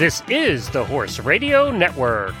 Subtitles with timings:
[0.00, 2.34] This is the Horse Radio Network.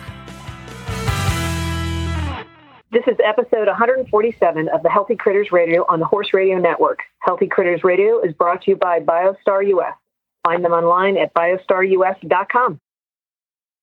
[2.90, 7.00] This is episode 147 of the Healthy Critters Radio on the Horse Radio Network.
[7.18, 9.92] Healthy Critters Radio is brought to you by BioStar US.
[10.42, 12.80] Find them online at biostarus.com.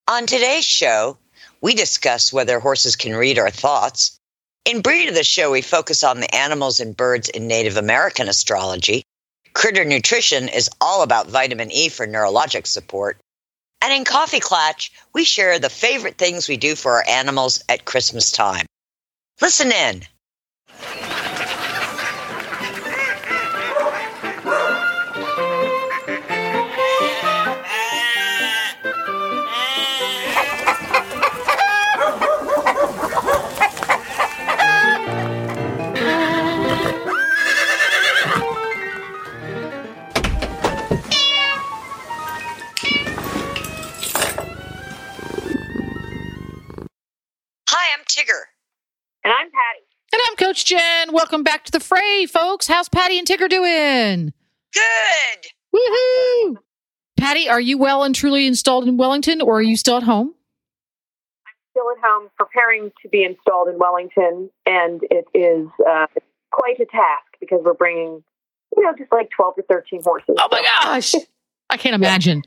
[0.08, 1.20] On today's show,
[1.62, 4.18] we discuss whether horses can read our thoughts.
[4.66, 8.28] In Breed of the Show, we focus on the animals and birds in Native American
[8.28, 9.04] astrology.
[9.54, 13.20] Critter Nutrition is all about vitamin E for neurologic support.
[13.82, 17.86] And in Coffee Klatch, we share the favorite things we do for our animals at
[17.86, 18.66] Christmas time.
[19.40, 20.04] Listen in.
[48.18, 48.42] Tigger.
[49.24, 49.86] And I'm Patty.
[50.14, 51.14] And I'm Coach Jen.
[51.14, 52.68] Welcome back to the fray, folks.
[52.68, 54.34] How's Patty and Tigger doing?
[54.74, 55.48] Good.
[55.76, 56.58] Woohoo!
[57.20, 60.34] Patty, are you well and truly installed in Wellington or are you still at home?
[61.46, 66.08] I'm still at home, preparing to be installed in Wellington, and it is uh,
[66.52, 68.24] quite a task because we're bringing,
[68.76, 70.36] you know, just like 12 to 13 horses.
[70.40, 71.14] Oh my gosh.
[71.70, 72.42] I can't imagine.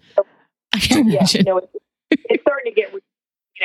[0.74, 1.40] I can't Yeah, imagine.
[1.46, 1.72] you know, it's,
[2.10, 3.00] it's starting to get, you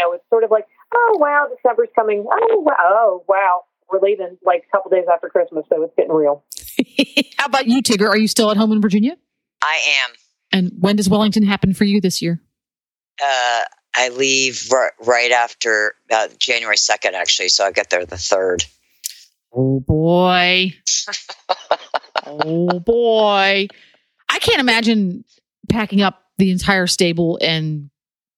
[0.01, 2.25] know, it's sort of like, oh wow, December's coming.
[2.29, 6.11] Oh wow, oh wow, we're leaving like a couple days after Christmas, so it's getting
[6.11, 6.43] real.
[7.37, 8.07] How about you, Tigger?
[8.07, 9.17] Are you still at home in Virginia?
[9.61, 10.15] I am.
[10.51, 12.41] And when does Wellington happen for you this year?
[13.21, 13.61] Uh,
[13.95, 18.65] I leave r- right after uh, January 2nd, actually, so I get there the 3rd.
[19.53, 20.73] Oh boy.
[22.25, 23.67] oh boy.
[24.29, 25.23] I can't imagine
[25.69, 27.89] packing up the entire stable and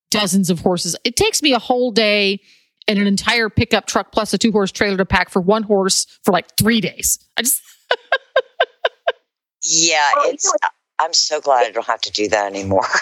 [0.10, 0.96] dozens of horses.
[1.04, 2.42] It takes me a whole day
[2.88, 6.06] and an entire pickup truck plus a two horse trailer to pack for one horse
[6.24, 7.20] for like three days.
[7.38, 7.62] I just,
[9.64, 10.52] Yeah, Oh, it's.
[11.00, 12.86] I'm so glad I don't have to do that anymore.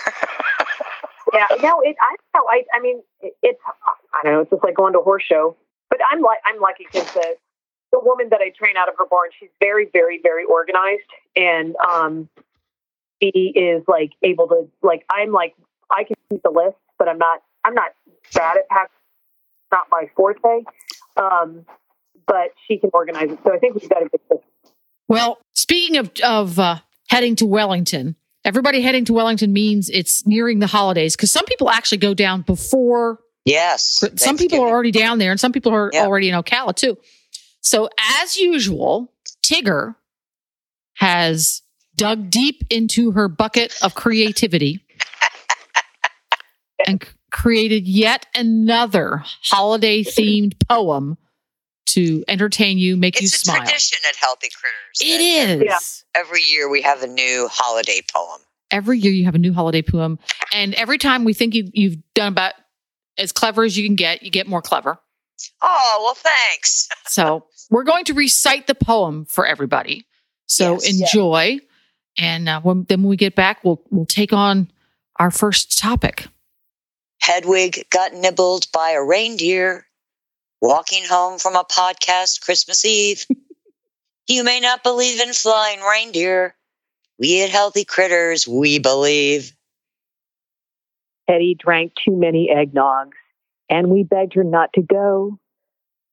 [1.33, 1.95] Yeah, no, it.
[1.99, 2.47] I don't know.
[2.49, 3.59] I, I mean, it, it's.
[4.13, 4.41] I don't know.
[4.41, 5.57] It's just like going to a horse show.
[5.89, 7.35] But I'm like, I'm lucky because the
[7.91, 11.75] the woman that I train out of her barn, she's very, very, very organized, and
[11.77, 12.29] um,
[13.21, 15.03] she is like able to like.
[15.09, 15.55] I'm like,
[15.91, 17.41] I can keep the list, but I'm not.
[17.63, 17.91] I'm not
[18.33, 18.91] bad at pack.
[19.71, 20.63] Not my forte.
[21.17, 21.65] Um,
[22.27, 23.39] but she can organize it.
[23.43, 24.37] So I think we've got a good system.
[25.07, 26.77] well, speaking of, of uh,
[27.09, 31.69] heading to Wellington, everybody heading to Wellington means it's nearing the holidays because some people
[31.69, 34.03] actually go down before yes.
[34.15, 36.05] Some people are already down there, and some people are Yeah.
[36.05, 36.97] already in Ocala too.
[37.61, 37.89] So,
[38.21, 39.11] as usual,
[39.43, 39.95] Tigger
[40.95, 41.61] has
[41.95, 44.84] dug deep into her bucket of creativity
[46.85, 51.17] and created yet another holiday themed poem
[51.87, 53.57] to entertain you, make you smile.
[53.57, 55.01] It's a tradition at Healthy Critters.
[55.01, 55.63] It is.
[55.63, 56.19] Yeah.
[56.19, 58.41] Every year we have a new holiday poem.
[58.71, 60.17] Every year you have a new holiday poem,
[60.51, 62.53] and every time we think you, you've done about
[63.17, 64.97] as clever as you can get, you get more clever.
[65.61, 66.89] Oh, well, thanks.
[67.07, 70.05] So we're going to recite the poem for everybody.
[70.47, 70.89] So Yes.
[70.89, 71.59] enjoy,
[72.17, 74.71] and uh, when, then when we get back, we'll we'll take on
[75.17, 76.25] our first topic.
[77.21, 79.85] Hedwig got nibbled by a reindeer
[80.61, 83.25] walking home from a podcast Christmas Eve.
[84.27, 86.55] you may not believe in flying reindeer.
[87.19, 89.55] We at Healthy Critters, we believe.
[91.27, 93.13] Hetty drank too many eggnogs,
[93.69, 95.39] and we begged her not to go.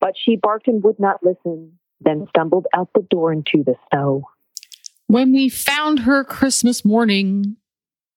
[0.00, 4.24] But she barked and would not listen, then stumbled out the door into the snow.
[5.06, 7.56] When we found her Christmas morning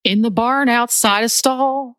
[0.03, 1.97] in the barn outside a stall,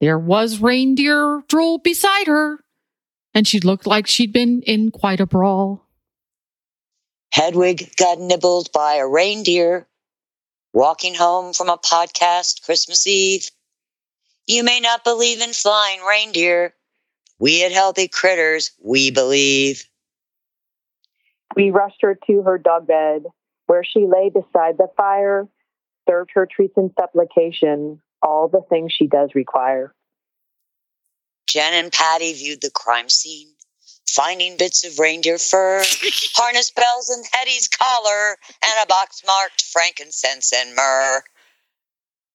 [0.00, 2.64] there was reindeer drool beside her,
[3.34, 5.86] and she looked like she'd been in quite a brawl.
[7.32, 9.86] Hedwig got nibbled by a reindeer
[10.72, 13.50] walking home from a podcast Christmas Eve.
[14.46, 16.74] You may not believe in flying reindeer.
[17.38, 19.84] We at Healthy Critters, we believe.
[21.56, 23.24] We rushed her to her dog bed,
[23.66, 25.48] where she lay beside the fire,
[26.08, 29.94] served her treats in supplication, all the things she does require.
[31.48, 33.48] Jen and Patty viewed the crime scene,
[34.08, 35.82] finding bits of reindeer fur,
[36.34, 41.22] harness bells and Hetty's collar, and a box marked frankincense and myrrh.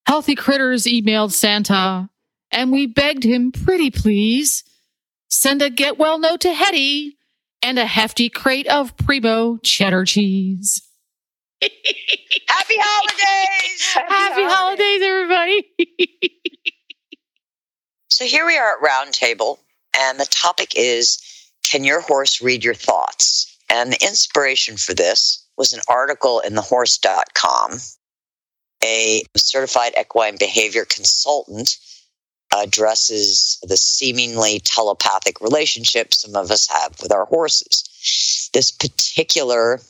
[0.06, 2.10] Healthy Critters emailed Santa,
[2.50, 4.62] and we begged him, pretty please,
[5.28, 7.16] send a get well note to Hetty
[7.62, 10.85] and a hefty crate of primo cheddar cheese.
[11.62, 13.82] Happy holidays!
[13.94, 15.66] Happy holidays, everybody.
[18.16, 19.58] So here we are at Roundtable,
[19.94, 21.18] and the topic is
[21.64, 23.58] Can your horse read your thoughts?
[23.68, 27.78] And the inspiration for this was an article in thehorse.com.
[28.82, 31.76] A certified equine behavior consultant
[32.54, 38.48] addresses the seemingly telepathic relationship some of us have with our horses.
[38.54, 39.82] This particular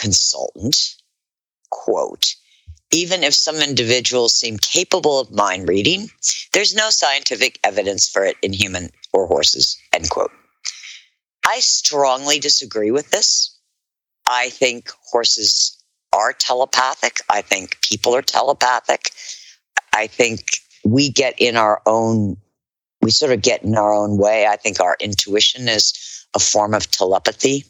[0.00, 0.96] consultant,
[1.70, 2.34] quote,
[2.90, 6.10] even if some individuals seem capable of mind reading,
[6.52, 10.32] there's no scientific evidence for it in human or horses, end quote.
[11.46, 13.56] I strongly disagree with this.
[14.26, 15.76] I think horses
[16.12, 17.18] are telepathic.
[17.28, 19.10] I think people are telepathic.
[19.92, 20.40] I think
[20.84, 22.36] we get in our own,
[23.02, 24.46] we sort of get in our own way.
[24.46, 27.64] I think our intuition is a form of telepathy.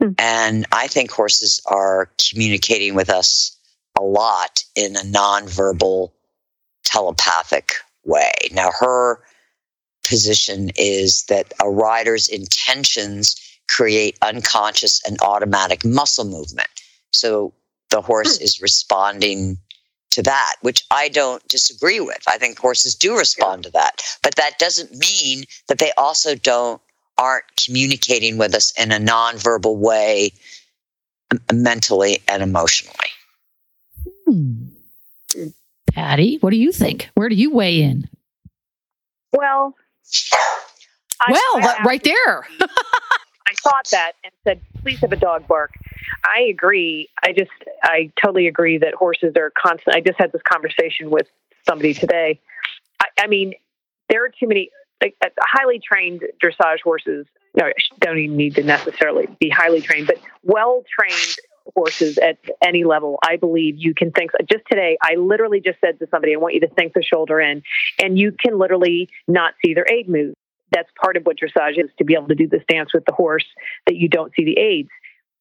[0.00, 0.10] Hmm.
[0.18, 3.56] And I think horses are communicating with us
[3.98, 6.12] a lot in a nonverbal
[6.84, 7.72] telepathic
[8.04, 8.32] way.
[8.52, 9.22] Now, her
[10.04, 13.36] position is that a rider's intentions
[13.68, 16.68] create unconscious and automatic muscle movement.
[17.10, 17.54] So
[17.90, 18.44] the horse hmm.
[18.44, 19.58] is responding
[20.12, 22.22] to that, which I don't disagree with.
[22.28, 26.82] I think horses do respond to that, but that doesn't mean that they also don't
[27.22, 30.32] aren't communicating with us in a nonverbal way
[31.52, 32.96] mentally and emotionally.
[34.26, 34.66] Hmm.
[35.92, 37.10] Patty, what do you think?
[37.14, 38.08] Where do you weigh in?
[39.32, 39.76] Well,
[41.28, 42.46] well, I right there.
[42.60, 45.74] I thought that and said, please have a dog bark.
[46.24, 47.08] I agree.
[47.22, 47.50] I just,
[47.82, 49.94] I totally agree that horses are constant.
[49.94, 51.26] I just had this conversation with
[51.68, 52.40] somebody today.
[53.00, 53.54] I, I mean,
[54.08, 54.70] there are too many
[55.02, 57.26] like, uh, highly trained dressage horses.
[57.54, 57.70] No,
[58.00, 61.36] don't even need to necessarily be highly trained, but well trained
[61.74, 63.18] horses at any level.
[63.22, 64.30] I believe you can think.
[64.50, 67.40] Just today, I literally just said to somebody, "I want you to sink the shoulder
[67.40, 67.62] in,"
[68.02, 70.34] and you can literally not see their aid move.
[70.70, 73.12] That's part of what dressage is to be able to do this dance with the
[73.12, 73.44] horse
[73.86, 74.88] that you don't see the aids.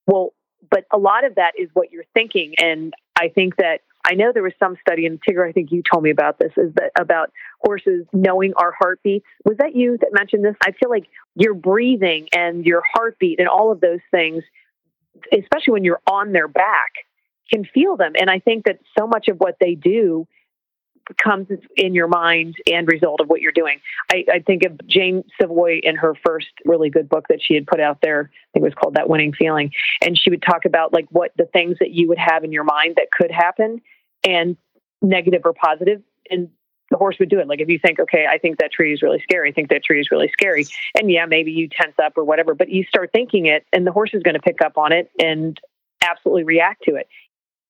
[0.06, 0.34] Well,
[0.70, 2.54] but a lot of that is what you're thinking.
[2.62, 5.84] And I think that I know there was some study, and Tigger, I think you
[5.90, 7.32] told me about this, is that about
[7.62, 9.26] horses knowing our heartbeats.
[9.46, 10.56] Was that you that mentioned this?
[10.66, 14.44] I feel like your breathing and your heartbeat and all of those things,
[15.32, 16.92] especially when you're on their back,
[17.52, 18.14] can feel them.
[18.20, 20.28] And I think that so much of what they do
[21.18, 23.80] comes in your mind and result of what you're doing.
[24.12, 27.68] I, I, think of Jane Savoie in her first really good book that she had
[27.68, 28.32] put out there.
[28.34, 29.72] I think it was called That Winning Feeling.
[30.04, 32.64] And she would talk about like what the things that you would have in your
[32.64, 33.82] mind that could happen
[34.24, 34.58] and
[35.02, 36.02] negative or positive.
[36.30, 36.50] And
[36.90, 37.48] the horse would do it.
[37.48, 39.50] Like if you think, okay, I think that tree is really scary.
[39.50, 40.66] I think that tree is really scary.
[41.00, 43.92] And yeah, maybe you tense up or whatever, but you start thinking it and the
[43.92, 45.60] horse is going to pick up on it and
[46.02, 47.08] absolutely react to it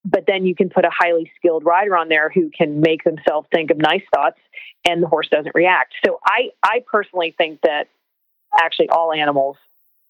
[0.04, 3.48] but then you can put a highly skilled rider on there who can make themselves
[3.54, 4.40] think of nice thoughts
[4.86, 5.94] and the horse doesn't react.
[6.06, 7.88] So I, I personally think that
[8.60, 9.58] actually all animals,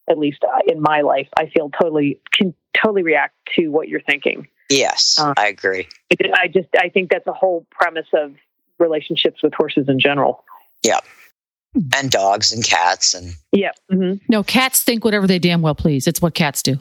[0.10, 4.02] at least uh, in my life, I feel totally can totally react to what you're
[4.02, 4.48] thinking.
[4.70, 5.88] Yes, uh, I agree.
[6.34, 8.34] I just I think that's a whole premise of
[8.80, 10.46] relationships with horses in general.
[10.84, 11.00] Yeah.
[11.96, 13.72] And dogs and cats and yeah.
[13.92, 14.24] Mm-hmm.
[14.30, 16.08] No, cats think whatever they damn well please.
[16.08, 16.78] It's what cats do.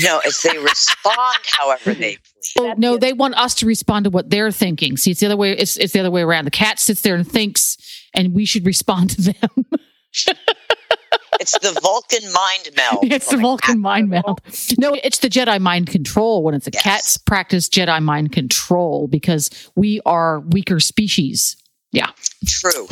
[0.00, 2.52] No, it's they respond however they please.
[2.58, 4.96] Oh, no, they want us to respond to what they're thinking.
[4.96, 5.52] See, it's the other way.
[5.52, 6.44] It's, it's the other way around.
[6.46, 7.76] The cat sits there and thinks,
[8.14, 9.66] and we should respond to them.
[11.40, 13.04] it's the Vulcan mind meld.
[13.12, 14.40] It's the Vulcan mind meld.
[14.78, 16.82] No, it's the Jedi mind control when it's a yes.
[16.82, 21.56] cats practice Jedi mind control because we are weaker species.
[21.92, 22.10] Yeah.
[22.46, 22.88] True.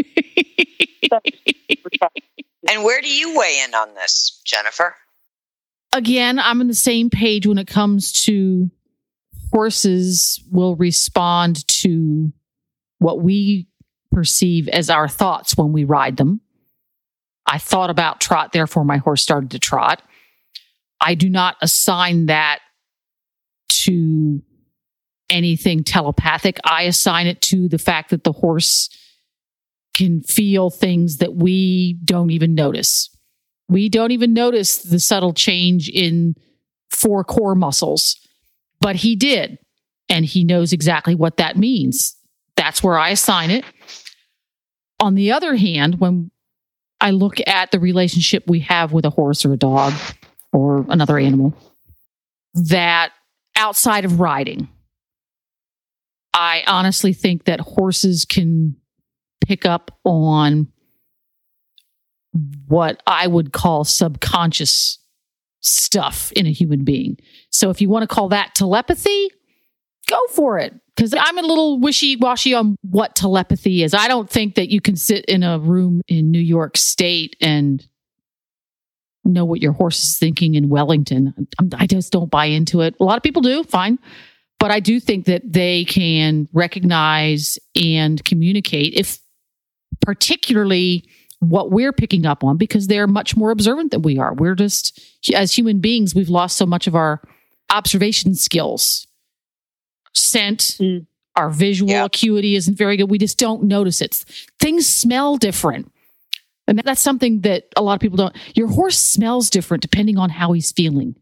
[2.68, 4.94] and where do you weigh in on this, Jennifer?
[5.92, 8.70] Again, I'm on the same page when it comes to
[9.52, 12.32] horses will respond to
[12.98, 13.68] what we
[14.12, 16.40] perceive as our thoughts when we ride them.
[17.46, 20.02] I thought about trot, therefore my horse started to trot.
[21.00, 22.60] I do not assign that
[23.84, 24.42] to
[25.30, 26.58] anything telepathic.
[26.64, 28.90] I assign it to the fact that the horse
[29.94, 33.08] can feel things that we don't even notice.
[33.70, 36.34] We don't even notice the subtle change in
[36.90, 38.16] four core muscles,
[38.80, 39.58] but he did.
[40.08, 42.16] And he knows exactly what that means.
[42.56, 43.64] That's where I assign it.
[44.98, 46.32] On the other hand, when
[47.00, 49.94] I look at the relationship we have with a horse or a dog
[50.52, 51.54] or another animal,
[52.54, 53.12] that
[53.56, 54.68] outside of riding,
[56.34, 58.74] I honestly think that horses can
[59.46, 60.72] pick up on
[62.66, 64.98] what I would call subconscious
[65.60, 67.18] stuff in a human being.
[67.50, 69.28] So if you want to call that telepathy,
[70.08, 70.74] go for it.
[70.96, 73.94] Because I'm a little wishy washy on what telepathy is.
[73.94, 77.86] I don't think that you can sit in a room in New York State and
[79.24, 81.34] know what your horse is thinking in Wellington.
[81.58, 82.96] I'm, just don't buy into it.
[83.00, 83.98] A lot of people do, fine.
[84.58, 89.18] But I do think that they can recognize and communicate if,
[90.02, 91.08] particularly,
[91.40, 94.34] what we're picking up on because they're much more observant than we are.
[94.34, 95.00] We're just,
[95.34, 97.20] as human beings, we've lost so much of our
[97.70, 99.06] observation skills.
[100.14, 101.06] Scent, Mm.
[101.36, 102.04] our visual Yeah.
[102.04, 103.10] acuity isn't very good.
[103.10, 104.24] We just don't notice it.
[104.58, 105.90] Things smell different.
[106.68, 108.36] And that's something that a lot of people don't.
[108.54, 111.14] Your horse smells different depending on how he's feeling.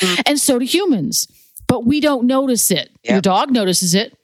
[0.00, 0.22] Mm.
[0.26, 1.28] and so do humans,
[1.68, 2.90] but we don't notice it.
[3.04, 4.16] Your dog notices it.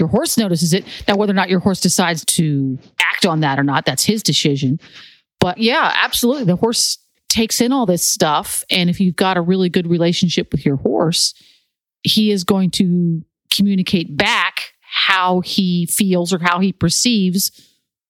[0.00, 0.84] Your horse notices it.
[1.06, 4.22] Now, whether or not your horse decides to act on that or not, that's his
[4.22, 4.80] decision.
[5.38, 6.44] But yeah, absolutely.
[6.44, 8.64] The horse takes in all this stuff.
[8.70, 11.34] And if you've got a really good relationship with your horse,
[12.02, 17.52] he is going to communicate back how he feels or how he perceives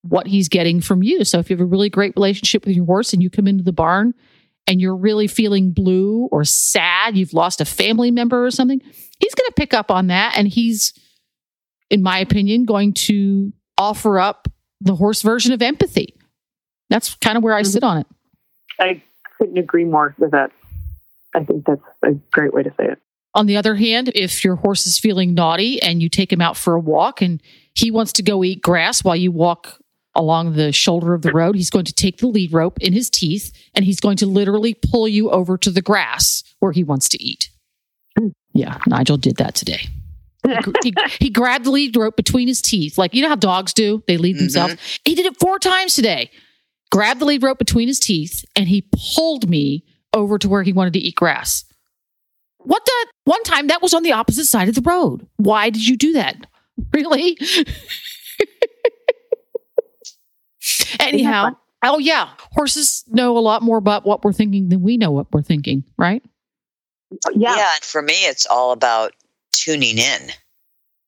[0.03, 1.25] what he's getting from you.
[1.25, 3.65] So if you have a really great relationship with your horse and you come into
[3.65, 4.15] the barn
[4.67, 8.81] and you're really feeling blue or sad, you've lost a family member or something,
[9.19, 10.95] he's going to pick up on that and he's
[11.91, 14.49] in my opinion going to offer up
[14.81, 16.15] the horse version of empathy.
[16.89, 17.67] That's kind of where I Mhm.
[17.67, 18.07] sit on it.
[18.79, 19.03] I
[19.39, 20.51] couldn't agree more with that.
[21.35, 22.99] I think that's a great way to say it.
[23.35, 26.57] On the other hand, if your horse is feeling naughty and you take him out
[26.57, 27.41] for a walk and
[27.75, 29.79] he wants to go eat grass while you walk
[30.17, 33.09] along the shoulder of the road, he's going to take the lead rope in his
[33.09, 37.09] teeth and he's going to literally pull you over to the grass where he wants
[37.11, 37.51] to eat.
[38.53, 39.83] Yeah, Nigel did that today.
[40.83, 42.99] He, he grabbed the lead rope between his teeth.
[42.99, 44.03] Like, you know how dogs do?
[44.07, 44.45] They lead mm-hmm.
[44.45, 45.01] themselves.
[45.05, 46.31] He did it four times today.
[46.91, 50.73] Grabbed the lead rope between his teeth and he pulled me over to where he
[50.73, 51.65] wanted to eat grass.
[52.59, 53.07] What the?
[53.25, 55.27] One time that was on the opposite side of the road.
[55.37, 56.37] Why did you do that?
[56.95, 57.37] Really?
[60.99, 61.51] Anyhow,
[61.85, 65.31] oh yeah, horses know a lot more about what we're thinking than we know what
[65.31, 66.23] we're thinking, right?
[67.35, 67.57] yeah.
[67.57, 69.13] Yeah, and for me, it's all about
[69.65, 70.31] tuning in,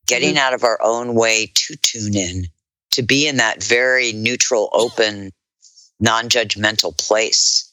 [0.07, 2.47] getting out of our own way to tune in,
[2.93, 5.31] to be in that very neutral, open,
[6.01, 7.69] non judgmental place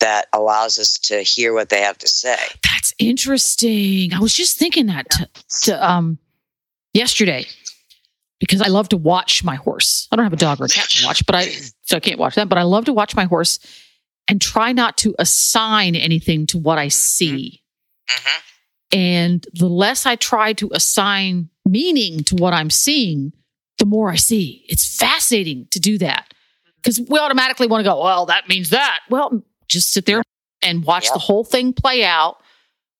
[0.00, 2.36] that allows us to hear what they have to say.
[2.62, 4.12] That's interesting.
[4.14, 5.28] I was just thinking that to,
[5.62, 6.18] to um
[6.94, 7.46] yesterday
[8.38, 10.06] because I love to watch my horse.
[10.12, 11.46] I don't have a dog or a cat to watch, but I
[11.82, 12.48] so I can't watch that.
[12.48, 13.58] But I love to watch my horse
[14.28, 17.62] and try not to assign anything to what I see.
[18.08, 18.40] Mhm.
[18.92, 23.32] And the less I try to assign meaning to what I'm seeing,
[23.78, 24.64] the more I see.
[24.68, 26.32] It's fascinating to do that
[26.76, 29.00] because we automatically want to go, well, that means that.
[29.10, 30.22] Well, just sit there
[30.62, 31.12] and watch Yep.
[31.12, 32.38] the whole thing play out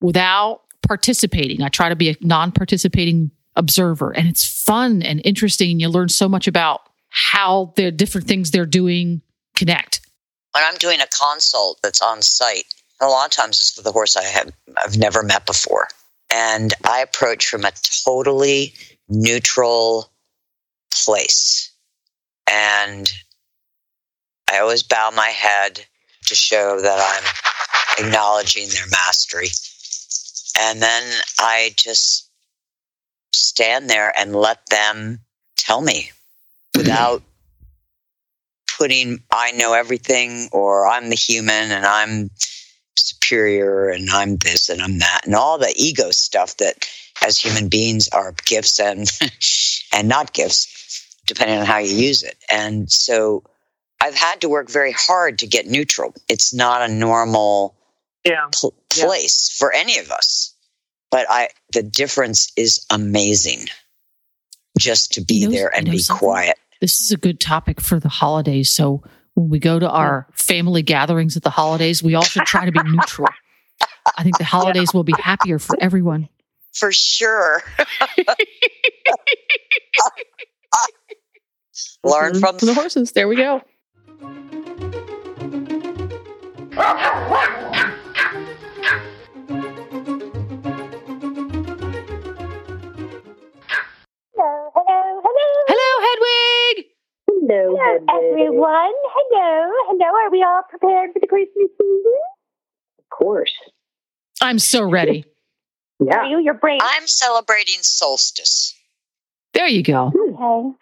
[0.01, 1.63] without participating.
[1.63, 5.71] I try to be a non participating observer, and it's fun and interesting.
[5.71, 9.23] And you learn so much about how the different things they're doing
[9.57, 10.01] connect.
[10.53, 12.67] When I'm doing a consult that's on site,
[13.01, 15.89] a lot of times it's with a horse I have I've never met before.
[16.31, 17.73] And I approach from a
[18.05, 18.75] totally
[19.09, 20.11] neutral
[20.93, 21.73] place.
[22.51, 23.11] And
[24.51, 25.85] I always bow my head
[26.27, 26.99] to show that
[27.99, 29.49] I'm acknowledging their mastery.
[30.61, 31.03] And then
[31.39, 32.31] I just
[33.33, 35.21] stand there and let them
[35.57, 36.11] tell me
[36.77, 37.23] without
[38.79, 42.31] putting I know everything or I'm the human and I'm
[42.99, 46.87] superior and I'm this and I'm that and all the ego stuff that
[47.25, 49.09] as human beings are gifts and
[49.95, 52.37] and not gifts depending on how you use it.
[52.51, 53.43] And so
[54.01, 56.15] I've had to work very hard to get neutral.
[56.29, 57.75] It's not a normal
[58.25, 58.47] Yeah.
[58.53, 59.05] pl- Yeah.
[59.07, 60.55] place for any of us.
[61.11, 63.69] But I the difference is amazing.
[64.79, 66.19] Just to be You know- there and you know be something?
[66.29, 66.59] quiet.
[66.81, 68.71] This is a good topic for the holidays.
[68.71, 69.03] So
[69.39, 72.73] when we go to our family gatherings at the holidays, we all should try to
[72.73, 73.29] be neutral.
[74.17, 76.29] I think the holidays will be happier for everyone.
[76.75, 77.63] For sure.
[82.05, 83.13] Learn from the horses.
[83.13, 83.63] There we go.
[97.69, 98.93] Hello, Hello, everyone.
[99.05, 100.07] Hello, hello.
[100.07, 102.13] Are we all prepared for the Christmas season?
[102.99, 103.53] Of course.
[104.41, 105.25] I'm so ready.
[106.01, 106.29] Are Yeah.
[106.31, 106.39] you?
[106.39, 106.81] You're brave.
[106.83, 108.75] I'm celebrating solstice.
[109.53, 110.13] There you go.
[110.17, 110.77] Okay.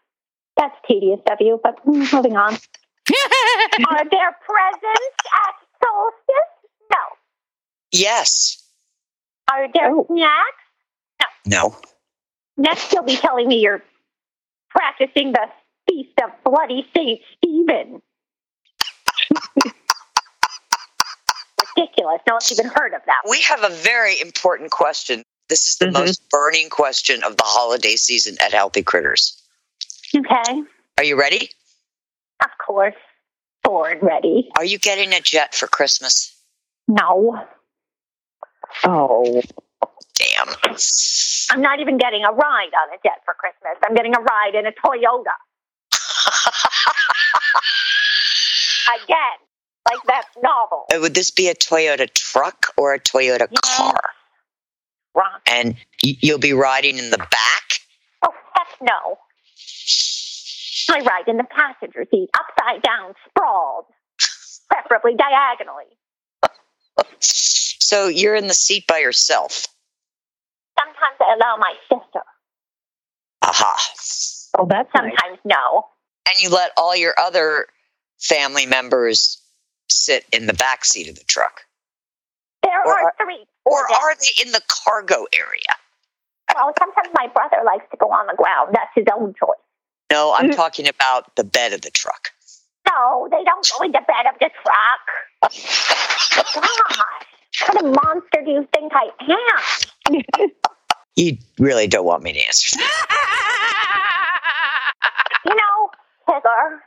[0.56, 2.52] That's tedious of you, but mm, moving on.
[3.88, 6.52] Are there presents at solstice?
[6.92, 6.98] No.
[7.90, 8.62] Yes.
[9.50, 10.06] Are there Oh.
[10.06, 11.30] snacks?
[11.46, 11.76] No.
[12.56, 13.82] Next, you'll be telling me you're
[14.70, 15.46] practicing the
[15.86, 18.02] feast of bloody Saint Stephen.
[21.76, 22.20] Ridiculous.
[22.26, 23.22] No one's even heard of that.
[23.28, 25.22] We have a very important question.
[25.48, 25.92] This is the Mhm.
[25.92, 29.40] most burning question of the holiday season at Healthy Critters.
[30.14, 30.62] Okay.
[30.98, 31.50] Are you ready?
[32.42, 32.94] Of course.
[33.62, 34.50] Born ready.
[34.56, 36.32] Are you getting a jet for Christmas?
[36.88, 37.46] No.
[38.84, 39.42] Oh,
[40.14, 40.48] Damn.
[41.50, 43.76] I'm not even getting a ride on a jet for Christmas.
[43.86, 45.34] I'm getting a ride in a Toyota.
[49.04, 49.38] Again.
[49.88, 50.86] Like that novel.
[50.92, 53.76] Uh, Would this be a Toyota truck or a Toyota Yes.
[53.76, 53.94] car?
[55.14, 55.38] Wrong.
[55.46, 57.80] And you'll be riding in the back?
[58.22, 59.18] Oh, heck no.
[60.90, 63.86] I ride in the passenger seat, upside down, sprawled,
[64.70, 65.84] preferably diagonally.
[67.20, 69.66] So you're in the seat by yourself.
[70.78, 72.22] Sometimes I allow my sister.
[73.42, 73.76] Aha.
[74.58, 75.12] oh, that's nice.
[75.20, 75.86] Sometimes no.
[76.28, 77.66] And you let all your other
[78.18, 79.40] family members
[79.88, 81.62] sit in the back seat of the truck.
[82.62, 83.44] There Or are three.
[83.64, 85.76] Or are they in the cargo area?
[86.54, 88.70] Well, sometimes my brother likes to go on the ground.
[88.74, 89.58] That's his own choice.
[90.10, 90.56] No, I'm Mm.
[90.56, 92.30] talking about the bed of the truck.
[92.88, 95.52] No, they don't go in the bed of the truck.
[96.54, 99.10] Gosh, what a monster do you think I
[100.12, 100.50] am?
[101.18, 103.92] You really don't want me to answer that.
[106.28, 106.78] You know, Tigger,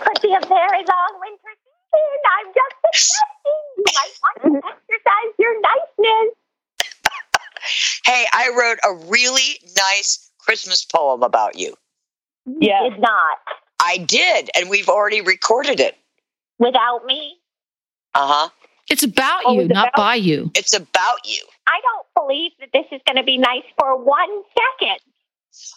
[0.00, 1.52] could be a very long winter
[1.92, 2.22] season.
[2.38, 6.34] I'm just suggesting you might want to exercise your niceness.
[8.04, 11.74] Hey, I wrote a really nice Christmas poem about you.
[12.46, 12.88] Yeah.
[12.90, 13.38] Did not.
[13.82, 15.96] I did, and we've already recorded it.
[16.58, 17.36] Without me,
[18.14, 18.48] Uh huh.
[18.88, 20.50] It's about Oh, you, it's not about- by you.
[20.54, 21.44] It's about you.
[21.66, 24.98] I don't believe that this is going to be nice for one second.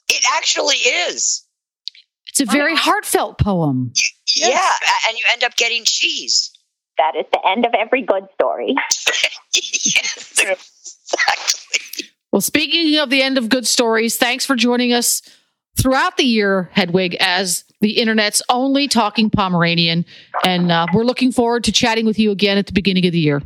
[0.10, 1.44] It actually is.
[2.40, 2.80] It's a very Wow.
[2.80, 3.92] heartfelt poem.
[4.28, 4.60] Yeah,
[5.08, 6.52] and you end up getting cheese.
[6.98, 8.76] That is the end of every good story.
[9.54, 12.06] yes, exactly.
[12.32, 15.22] Well, speaking of the end of good stories, thanks for joining us
[15.78, 20.06] throughout the year, Hedwig, as the internet's only talking Pomeranian.
[20.46, 23.20] And uh, we're looking forward to chatting with you again at the beginning of the
[23.20, 23.42] year.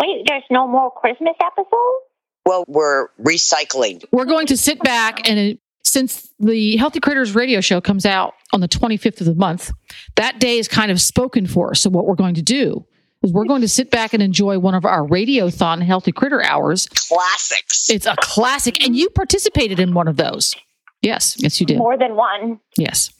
[0.00, 2.04] Wait, there's no more Christmas episodes?
[2.44, 4.04] Well, we're recycling.
[4.12, 8.60] We're going to sit back and since the Healthy Critters radio show comes out on
[8.60, 9.72] the 25th of the month,
[10.16, 11.74] that day is kind of spoken for.
[11.74, 12.86] So what we're going to do
[13.22, 16.86] is we're going to sit back and enjoy one of our radiothon Healthy Critter hours.
[16.86, 17.90] Classics.
[17.90, 20.54] It's a classic and you participated in one of those.
[21.02, 21.78] Yes, yes you did.
[21.78, 22.60] More than one.
[22.76, 23.10] Yes.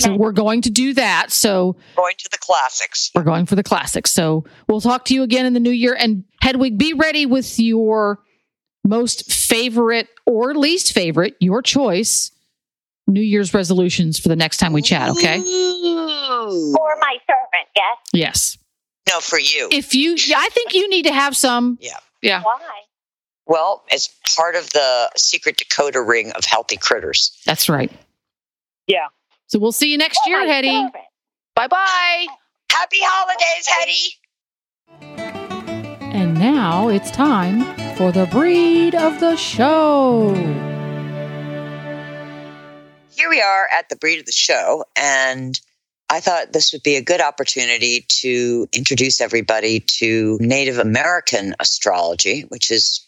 [0.00, 1.30] So we're going to do that.
[1.30, 3.10] So Going to the classics.
[3.14, 4.10] we're going for the classics.
[4.10, 5.94] So we'll talk to you again in the new year.
[5.98, 8.20] And Hedwig, be ready with your
[8.84, 12.30] most favorite or least favorite, your choice,
[13.06, 15.10] New Year's resolutions for the next time we chat.
[15.10, 15.38] Okay.
[15.38, 16.74] Ooh.
[16.76, 17.98] For my servant, yes.
[18.12, 18.58] Yes.
[19.08, 19.68] No, for you.
[19.70, 21.78] If you, yeah, I think you need to have some.
[21.80, 21.98] Yeah.
[22.22, 22.42] Yeah.
[22.42, 22.58] Why?
[23.46, 27.36] Well, it's part of the secret decoder ring of healthy critters.
[27.44, 27.90] That's right.
[28.86, 29.08] Yeah.
[29.48, 30.86] So we'll see you next For year, my Hetty.
[31.54, 32.26] Bye bye.
[32.70, 35.41] Happy holidays, Hetty.
[36.42, 37.62] Now it's time
[37.94, 40.34] for the breed of the show.
[43.14, 45.60] Here we are at the breed of the show, and
[46.10, 52.40] I thought this would be a good opportunity to introduce everybody to Native American astrology,
[52.48, 53.06] which is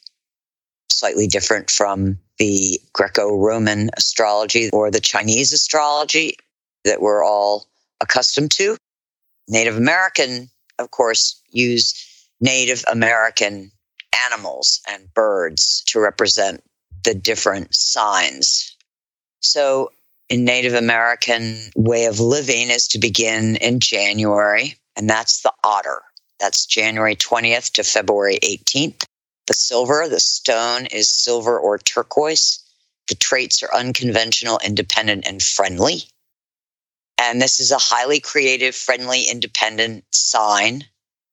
[0.89, 6.37] slightly different from the Greco Roman astrology or the Chinese astrology
[6.85, 7.67] that we're all
[8.01, 8.77] accustomed to.
[9.49, 12.14] Native American, of course, use
[12.45, 13.73] Native American
[14.27, 16.63] animals and birds to represent
[17.03, 18.77] the different signs.
[19.41, 19.91] So,
[20.29, 26.03] in Native American way of living is to begin in January, and that's the otter.
[26.39, 29.05] That's January 20th to February 18th.
[29.47, 32.59] The silver, the stone is silver or turquoise.
[33.09, 36.05] The traits are unconventional, independent, and friendly.
[37.17, 40.85] And this is a highly creative, friendly, independent sign.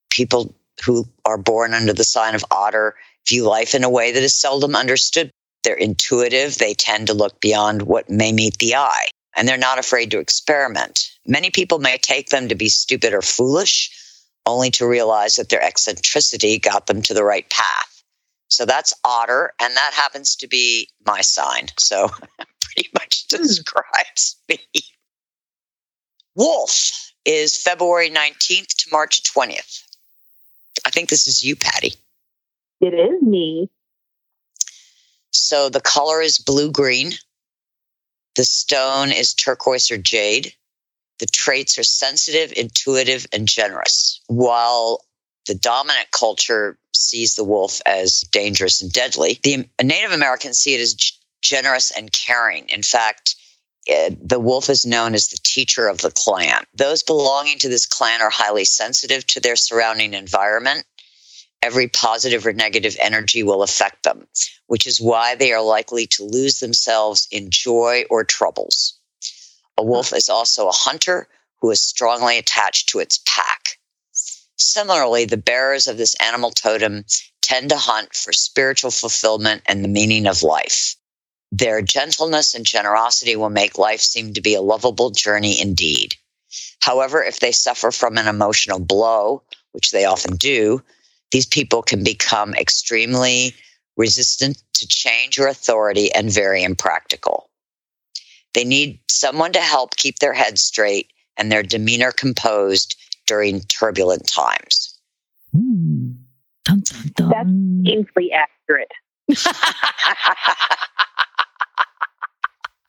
[0.09, 2.95] People who are born under the sign of otter
[3.27, 5.31] view life in a way that is seldom understood.
[5.63, 6.57] They're intuitive.
[6.57, 10.19] They tend to look beyond what may meet the eye, and they're not afraid to
[10.19, 11.11] experiment.
[11.27, 13.91] Many people may take them to be stupid or foolish,
[14.45, 18.03] only to realize that their eccentricity got them to the right path.
[18.47, 21.67] So that's otter, and that happens to be my sign.
[21.77, 22.09] So
[22.61, 24.59] pretty much describes me.
[26.35, 29.83] Wolf is February 19th to March 20th.
[30.91, 31.93] I think this is you, Patty.
[32.81, 33.69] It is me.
[35.31, 37.13] So the color is blue green.
[38.35, 40.53] The stone is turquoise or jade.
[41.19, 44.19] The traits are sensitive, intuitive, and generous.
[44.27, 45.05] While
[45.47, 50.81] the dominant culture sees the wolf as dangerous and deadly, the Native Americans see it
[50.81, 50.93] as
[51.41, 52.67] generous and caring.
[52.67, 53.37] In fact,
[53.85, 56.63] the wolf is known as the teacher of the clan.
[56.73, 60.85] Those belonging to this clan are highly sensitive to their surrounding environment.
[61.63, 64.27] Every positive or negative energy will affect them,
[64.67, 68.97] which is why they are likely to lose themselves in joy or troubles.
[69.77, 71.27] A wolf is also a hunter
[71.59, 73.77] who is strongly attached to its pack.
[74.57, 77.05] Similarly, the bearers of this animal totem
[77.41, 80.95] tend to hunt for spiritual fulfillment and the meaning of life.
[81.51, 86.15] Their gentleness and generosity will make life seem to be a lovable journey indeed.
[86.81, 90.81] However, if they suffer from an emotional blow, which they often do,
[91.31, 93.53] these people can become extremely
[93.97, 97.49] resistant to change or authority and very impractical.
[98.53, 102.95] They need someone to help keep their head straight and their demeanor composed
[103.27, 104.97] during turbulent times.
[105.53, 106.11] Hmm.
[106.63, 107.29] Dun, dun, dun.
[107.29, 108.91] That's painfully accurate.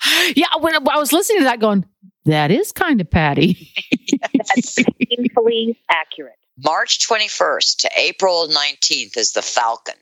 [0.36, 1.84] yeah, when I was listening to that, going,
[2.24, 3.72] that is kind of Patty.
[4.34, 6.36] That's painfully accurate.
[6.62, 9.94] March 21st to April 19th is the falcon.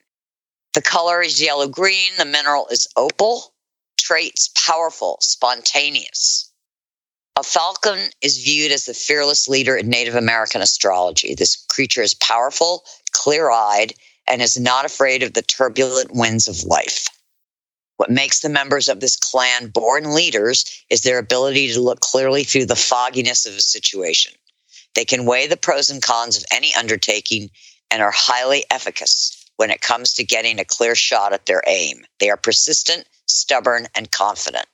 [0.75, 2.11] The color is yellow green.
[2.19, 3.55] The mineral is opal.
[3.99, 6.51] Traits powerful, spontaneous.
[7.37, 11.35] A falcon is viewed as the fearless leader in Native American astrology.
[11.35, 13.95] This creature is powerful, clear eyed,
[14.27, 17.09] and is not afraid of the turbulent winds of life.
[18.01, 22.45] What makes the members of this clan born leaders is their ability to look clearly
[22.45, 24.33] through the fogginess of a situation.
[24.95, 27.51] They can weigh the pros and cons of any undertaking
[27.91, 32.07] and are highly efficacious when it comes to getting a clear shot at their aim.
[32.21, 34.65] They are persistent, stubborn, and confident.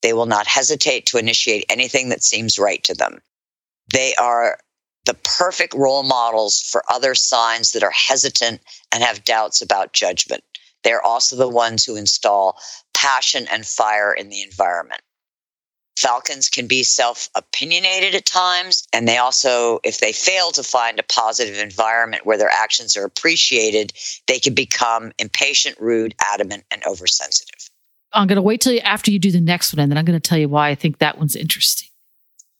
[0.00, 3.18] They will not hesitate to initiate anything that seems right to them.
[3.92, 4.60] They are
[5.04, 8.60] the perfect role models for other signs that are hesitant
[8.92, 10.44] and have doubts about judgment.
[10.84, 12.58] They're also the ones who install
[12.94, 15.00] passion and fire in the environment.
[15.98, 21.00] Falcons can be self opinionated at times, and they also, if they fail to find
[21.00, 23.92] a positive environment where their actions are appreciated,
[24.28, 27.68] they can become impatient, rude, adamant, and oversensitive.
[28.12, 30.04] I'm going to wait till you, after you do the next one, and then I'm
[30.04, 31.88] going to tell you why I think that one's interesting.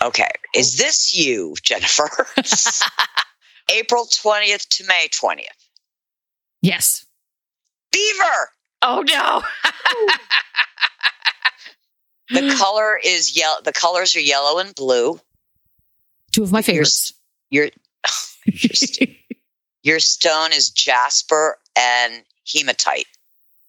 [0.03, 0.31] Okay.
[0.55, 2.09] Is this you, Jennifer?
[3.71, 5.45] April 20th to May 20th.
[6.61, 7.07] Yes.
[7.93, 8.51] Beaver!
[8.83, 9.43] Oh, no.
[12.31, 13.61] The color is yellow.
[13.63, 15.19] The colors are yellow and blue.
[16.31, 17.15] Two of my Your, favorites.
[17.49, 17.71] your,
[18.47, 19.17] interesting.
[19.83, 23.07] your stone is jasper and hematite.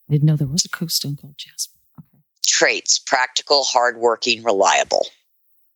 [0.09, 1.77] I didn't know there was a coast stone called Jasper.
[1.99, 2.21] Okay.
[2.45, 5.07] Traits practical, hardworking, reliable.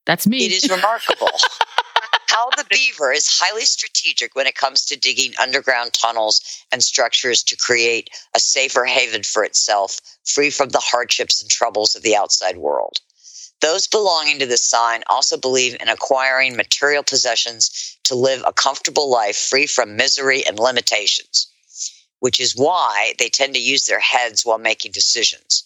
[0.06, 0.45] That's me.
[0.45, 1.29] It is remarkable
[2.28, 7.43] how the beaver is highly strategic when it comes to digging underground tunnels and structures
[7.43, 12.15] to create a safer haven for itself, free from the hardships and troubles of the
[12.15, 12.99] outside world.
[13.62, 19.10] Those belonging to this sign also believe in acquiring material possessions to live a comfortable
[19.10, 21.47] life free from misery and limitations,
[22.19, 25.63] which is why they tend to use their heads while making decisions.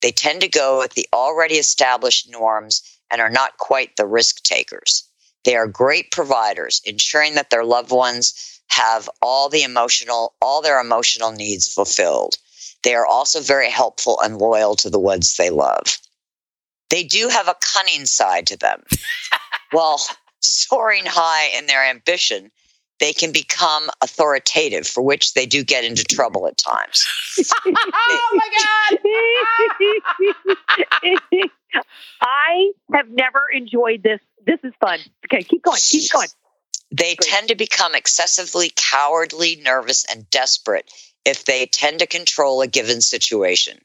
[0.00, 4.42] They tend to go with the already established norms and are not quite the risk
[4.42, 5.04] takers.
[5.44, 10.80] They are great providers, ensuring that their loved ones have all the emotional, all their
[10.80, 12.36] emotional needs fulfilled.
[12.82, 15.98] They are also very helpful and loyal to the ones they love.
[16.90, 18.82] They do have a cunning side to them.
[19.70, 20.00] While
[20.40, 22.50] soaring high in their ambition,
[23.00, 27.04] they can become authoritative, for which they do get into trouble at times.
[27.66, 28.98] oh, my God.
[32.20, 34.20] I have never enjoyed this.
[34.46, 34.98] This is fun.
[35.26, 35.78] Okay, keep going.
[35.80, 36.28] Keep going.
[36.90, 37.30] They Great.
[37.30, 40.90] tend to become excessively cowardly, nervous, and desperate
[41.24, 43.78] if they tend to control a given situation.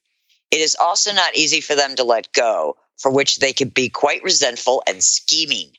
[0.51, 3.89] It is also not easy for them to let go, for which they can be
[3.89, 5.71] quite resentful and scheming.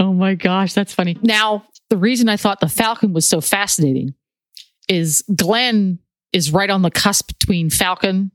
[0.00, 1.18] Oh my gosh, that's funny.
[1.22, 4.14] Now, the reason I thought the Falcon was so fascinating
[4.88, 5.98] is Glenn
[6.32, 8.30] is right on the cusp between Falcon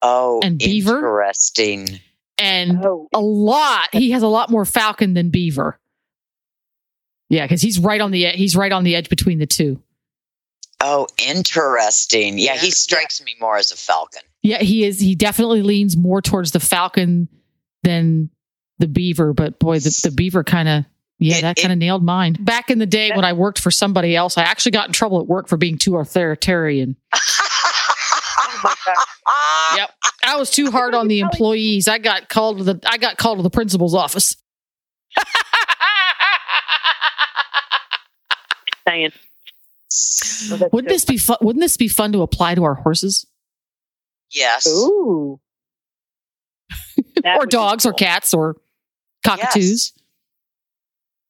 [0.00, 0.96] Oh, And beaver?
[0.98, 2.00] Interesting.
[2.38, 3.88] And Oh, a lot.
[3.92, 5.78] He has a lot more Falcon than Beaver.
[7.30, 9.82] Yeah, because he's right on the e- he's right on the edge between the two.
[10.80, 12.38] Oh, interesting.
[12.38, 14.22] Yeah, Yeah, he strikes me more as a falcon.
[14.42, 15.00] Yeah, he is.
[15.00, 17.28] He definitely leans more towards the Falcon
[17.82, 18.30] than
[18.78, 19.34] the Beaver.
[19.34, 20.84] But boy, the, the Beaver kind of
[21.18, 22.34] Yeah, It- that kind of nailed mine.
[22.38, 25.20] Back in the day when I worked for somebody else, I actually got in trouble
[25.20, 26.96] at work for being too authoritarian.
[29.76, 29.90] Yep.
[30.24, 31.88] I was too hard on the employees.
[31.88, 34.36] I got called to the I got called to the principal's office.
[38.88, 39.12] Saying.
[40.50, 40.94] Well, Wouldn't good.
[40.94, 41.36] this be fun?
[41.40, 43.26] Wouldn't this be fun to apply to our horses
[44.30, 44.66] yes.
[44.66, 45.40] Ooh.
[47.24, 48.56] Or would be dogs or cats or
[49.24, 49.92] cockatoos?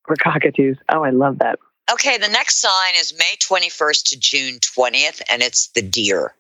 [0.08, 0.78] Or cockatoos.
[0.88, 1.58] Oh, I love that.
[1.92, 6.34] Okay, the next sign is May 21st to June 20th, and it's the deer.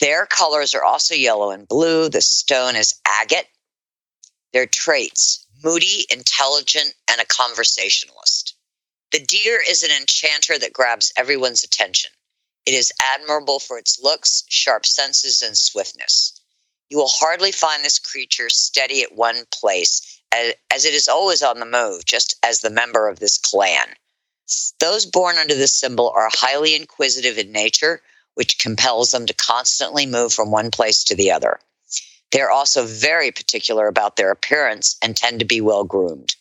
[0.00, 2.08] Their colors are also yellow and blue.
[2.08, 3.46] The stone is agate.
[4.52, 8.54] Their traits moody, intelligent, and a conversationalist.
[9.12, 12.10] The deer is an enchanter that grabs everyone's attention.
[12.66, 16.32] It is admirable for its looks, sharp senses, and swiftness.
[16.88, 21.58] You will hardly find this creature steady at one place, as, it is always on
[21.58, 23.88] the move, just as the member of this clan.
[24.80, 28.02] Those born under this symbol are highly inquisitive in nature,
[28.34, 31.58] which compels them to constantly move from one place to the other.
[32.30, 36.34] They are also very particular about their appearance and tend to be well groomed.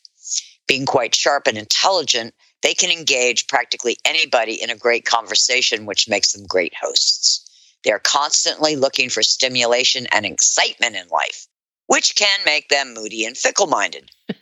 [0.68, 6.08] Being quite sharp and intelligent, they can engage practically anybody in a great conversation, which
[6.08, 7.48] makes them great hosts.
[7.84, 11.48] They are constantly looking for stimulation and excitement in life,
[11.88, 14.12] which can make them moody and fickle minded.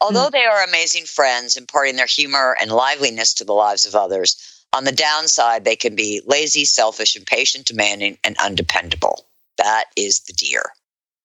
[0.00, 0.32] Although hmm.
[0.32, 4.84] they are amazing friends, imparting their humor and liveliness to the lives of others, on
[4.84, 9.26] the downside, they can be lazy, selfish, impatient, demanding, and undependable.
[9.58, 10.62] That is the deer.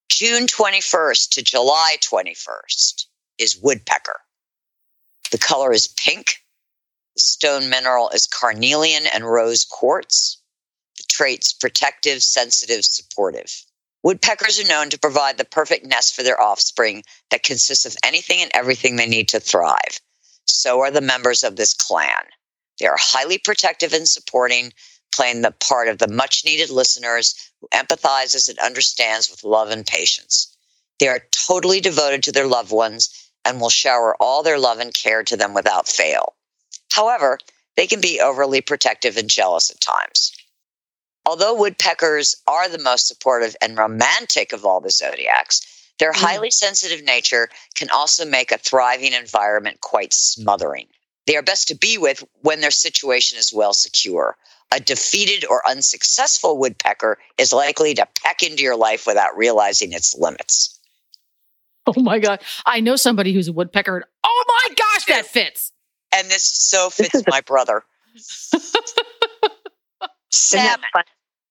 [0.09, 3.05] June 21st to July 21st
[3.37, 4.19] is woodpecker.
[5.31, 6.43] The color is pink.
[7.15, 10.41] The stone mineral is carnelian and rose quartz.
[10.97, 13.65] The traits protective, sensitive, supportive.
[14.03, 18.41] Woodpeckers are known to provide the perfect nest for their offspring that consists of anything
[18.41, 19.99] and everything they need to thrive.
[20.45, 22.23] So are the members of this clan.
[22.81, 24.73] They are highly protective and supporting,
[25.11, 29.85] playing the part of the much needed listeners who empathizes and understands with love and
[29.85, 30.57] patience.
[30.99, 33.09] They are totally devoted to their loved ones
[33.45, 36.33] and will shower all their love and care to them without fail.
[36.91, 37.37] However,
[37.77, 40.31] they can be overly protective and jealous at times.
[41.23, 45.61] Although woodpeckers are the most supportive and romantic of all the zodiacs,
[45.99, 46.19] their mm.
[46.19, 50.87] highly sensitive nature can also make a thriving environment quite smothering.
[51.27, 54.37] They are best to be with when their situation is well secure.
[54.73, 60.15] A defeated or unsuccessful woodpecker is likely to peck into your life without realizing its
[60.17, 60.79] limits.
[61.87, 62.41] Oh my god!
[62.65, 63.97] I know somebody who's a woodpecker.
[63.97, 65.71] And, oh my gosh, that fits.
[66.13, 67.83] And this so fits my brother.
[68.15, 68.89] Isn't that
[70.31, 71.05] Salmon.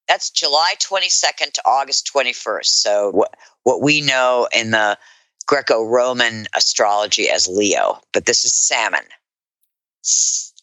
[0.09, 2.67] That's July 22nd to August 21st.
[2.67, 4.99] So what what we know in the
[5.47, 9.05] Greco-Roman astrology as Leo, but this is salmon.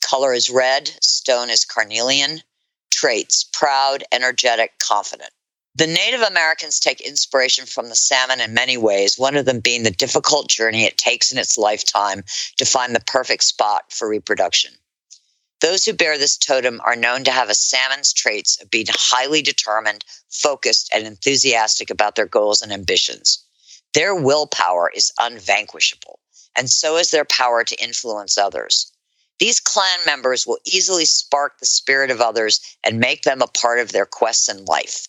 [0.02, 2.42] Color is red, stone is carnelian,
[2.92, 5.32] traits proud, energetic, confident.
[5.76, 9.84] The Native Americans take inspiration from the salmon in many ways, one of them being
[9.84, 12.24] the difficult journey it takes in its lifetime
[12.56, 14.74] to find the perfect spot for reproduction.
[15.62, 19.44] Those who bear this totem are known to have a salmon's traits of being highly
[19.44, 23.44] determined, focused, and enthusiastic about their goals and ambitions.
[23.94, 26.20] Their willpower is unvanquishable,
[26.56, 28.92] and so is their power to influence others.
[29.40, 33.80] These clan members will easily spark the spirit of others and make them a part
[33.80, 35.08] of their quests in life.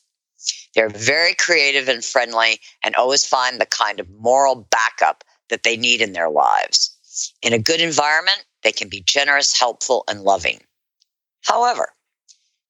[0.75, 5.77] They're very creative and friendly and always find the kind of moral backup that they
[5.77, 6.95] need in their lives.
[7.43, 10.61] In a good environment, they can be generous, helpful, and loving.
[11.43, 11.95] However,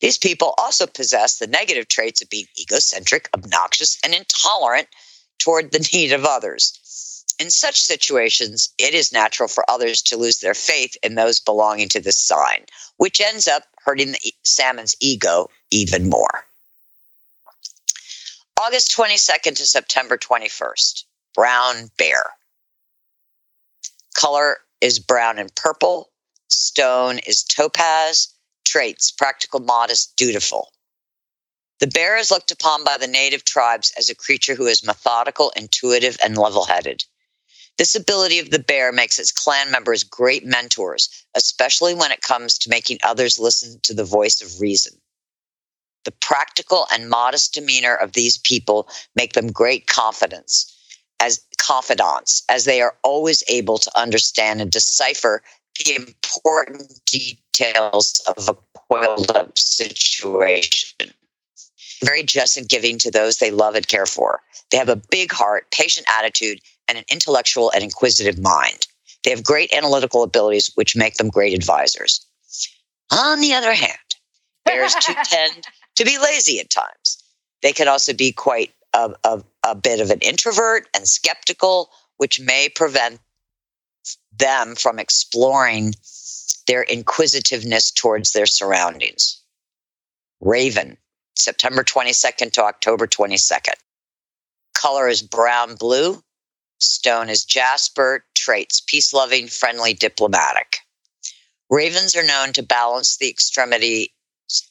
[0.01, 4.89] these people also possess the negative traits of being egocentric, obnoxious, and intolerant
[5.39, 6.73] toward the need of others.
[7.39, 11.89] In such situations, it is natural for others to lose their faith in those belonging
[11.91, 12.65] to this sign,
[12.97, 16.45] which ends up hurting the salmon's ego even more.
[18.61, 22.25] August 22nd to September 21st, brown bear.
[24.17, 26.11] Color is brown and purple.
[26.49, 28.35] Stone is topaz.
[28.65, 30.73] Traits practical, modest, dutiful.
[31.79, 35.53] The bear is looked upon by the native tribes as a creature who is methodical,
[35.55, 37.05] intuitive, and level headed.
[37.79, 42.59] This ability of the bear makes its clan members great mentors, especially when it comes
[42.59, 45.01] to making others listen to the voice of reason.
[46.05, 50.75] The practical and modest demeanor of these people make them great confidence
[51.21, 55.43] as confidants, as they are always able to understand and decipher
[55.85, 58.57] the important details of a
[58.89, 61.13] coiled up situation.
[62.05, 64.41] Very just and giving to those they love and care for.
[64.71, 68.87] They have a big heart, patient attitude, and an intellectual and inquisitive mind.
[69.25, 72.25] They have great analytical abilities, which make them great advisors.
[73.11, 73.99] On the other hand,
[74.65, 77.23] bears too tend to be lazy at times.
[77.63, 82.41] They can also be quite a, a, a bit of an introvert and skeptical, which
[82.41, 83.21] may prevent
[84.37, 85.95] them from exploring
[86.67, 89.43] their inquisitiveness towards their surroundings.
[90.41, 90.97] Raven,
[91.35, 93.75] September 22nd to October 22nd.
[94.75, 96.23] Color is brown blue.
[96.79, 98.25] Stone is jasper.
[98.35, 100.79] Traits peace loving, friendly, diplomatic.
[101.71, 104.15] Ravens are known to balance the extremity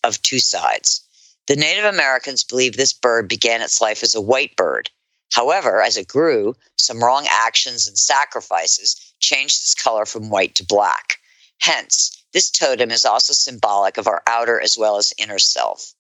[0.04, 1.02] of two sides.
[1.48, 4.90] The Native Americans believe this bird began its life as a white bird.
[5.32, 10.66] However, as it grew, some wrong actions and sacrifices changed its color from white to
[10.66, 11.20] black.
[11.60, 15.94] Hence, this totem is also symbolic of our outer as well as inner self.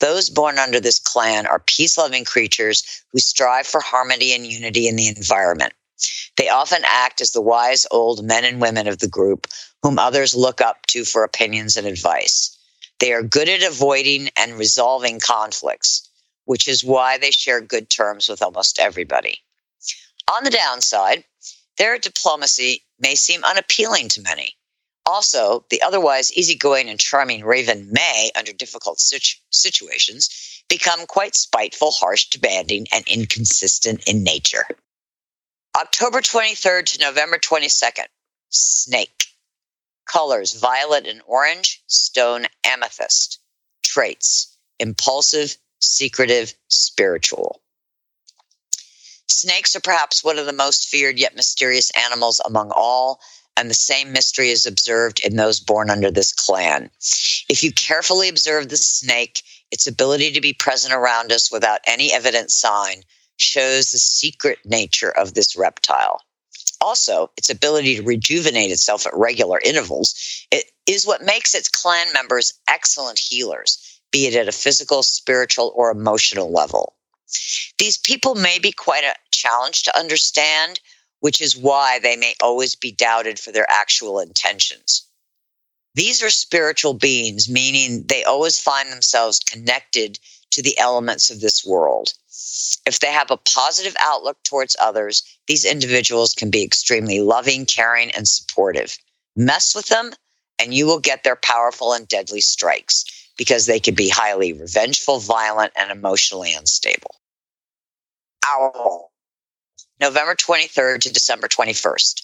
[0.00, 4.88] Those born under this clan are peace loving creatures who strive for harmony and unity
[4.88, 5.72] in the environment.
[6.36, 9.46] They often act as the wise old men and women of the group
[9.82, 12.56] whom others look up to for opinions and advice.
[12.98, 16.08] They are good at avoiding and resolving conflicts,
[16.44, 19.40] which is why they share good terms with almost everybody.
[20.34, 21.24] On the downside,
[21.78, 24.55] their diplomacy may seem unappealing to many.
[25.06, 31.92] Also, the otherwise easygoing and charming Raven may, under difficult situ- situations, become quite spiteful,
[31.92, 34.66] harsh, demanding, and inconsistent in nature.
[35.76, 38.06] October 23rd to November 22nd,
[38.50, 39.26] Snake.
[40.06, 43.38] Colors violet and orange, stone amethyst.
[43.82, 47.60] Traits impulsive, secretive, spiritual.
[49.28, 53.20] Snakes are perhaps one of the most feared yet mysterious animals among all,
[53.56, 56.90] and the same mystery is observed in those born under this clan.
[57.48, 62.12] If you carefully observe the snake, its ability to be present around us without any
[62.12, 63.02] evident sign
[63.38, 66.20] shows the secret nature of this reptile.
[66.80, 70.14] Also, its ability to rejuvenate itself at regular intervals
[70.50, 75.72] it is what makes its clan members excellent healers, be it at a physical, spiritual,
[75.74, 76.94] or emotional level.
[77.78, 80.80] These people may be quite a challenge to understand,
[81.26, 85.08] which is why they may always be doubted for their actual intentions.
[85.96, 90.20] These are spiritual beings, meaning they always find themselves connected
[90.52, 92.12] to the elements of this world.
[92.86, 98.12] If they have a positive outlook towards others, these individuals can be extremely loving, caring,
[98.12, 98.96] and supportive.
[99.34, 100.12] Mess with them,
[100.60, 103.04] and you will get their powerful and deadly strikes
[103.36, 107.16] because they can be highly revengeful, violent, and emotionally unstable.
[108.46, 109.10] Owl.
[109.98, 112.22] November 23rd to December 21st.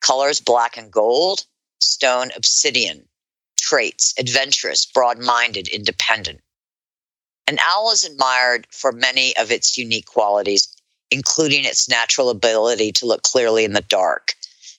[0.00, 1.46] Colors black and gold.
[1.80, 3.06] Stone obsidian.
[3.60, 6.40] Traits adventurous, broad minded, independent.
[7.46, 10.66] An owl is admired for many of its unique qualities,
[11.12, 14.34] including its natural ability to look clearly in the dark.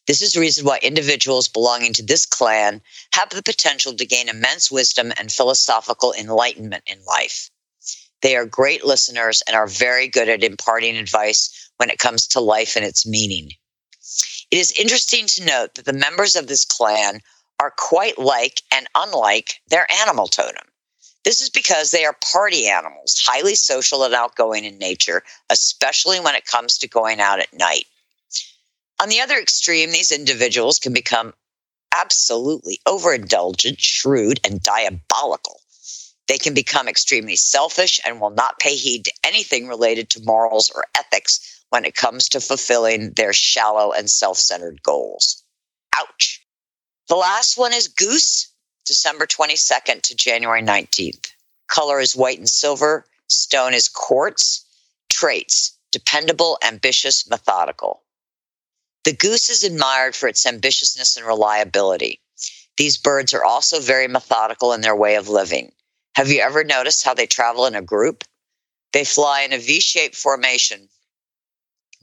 [0.05, 2.81] This is the reason why individuals belonging to this clan
[3.13, 7.49] have the potential to gain immense wisdom and philosophical enlightenment in life.
[8.21, 12.39] They are great listeners and are very good at imparting advice when it comes to
[12.39, 13.51] life and its meaning.
[14.51, 17.21] It is interesting to note that the members of this clan
[17.59, 20.67] are quite like and unlike their animal totem.
[21.23, 26.35] This is because they are party animals, highly social and outgoing in nature, especially when
[26.35, 27.85] it comes to going out at night.
[29.01, 31.33] On the other extreme, these individuals can become
[31.95, 35.61] absolutely overindulgent, shrewd, and diabolical.
[36.27, 40.71] They can become extremely selfish and will not pay heed to anything related to morals
[40.73, 45.43] or ethics when it comes to fulfilling their shallow and self centered goals.
[45.97, 46.45] Ouch.
[47.09, 48.53] The last one is Goose,
[48.85, 51.31] December 22nd to January 19th.
[51.67, 53.07] Color is white and silver.
[53.27, 54.63] Stone is quartz.
[55.09, 58.03] Traits dependable, ambitious, methodical.
[59.03, 62.21] The goose is admired for its ambitiousness and reliability.
[62.77, 65.71] These birds are also very methodical in their way of living.
[66.13, 68.23] Have you ever noticed how they travel in a group?
[68.91, 70.89] They fly in a V shaped formation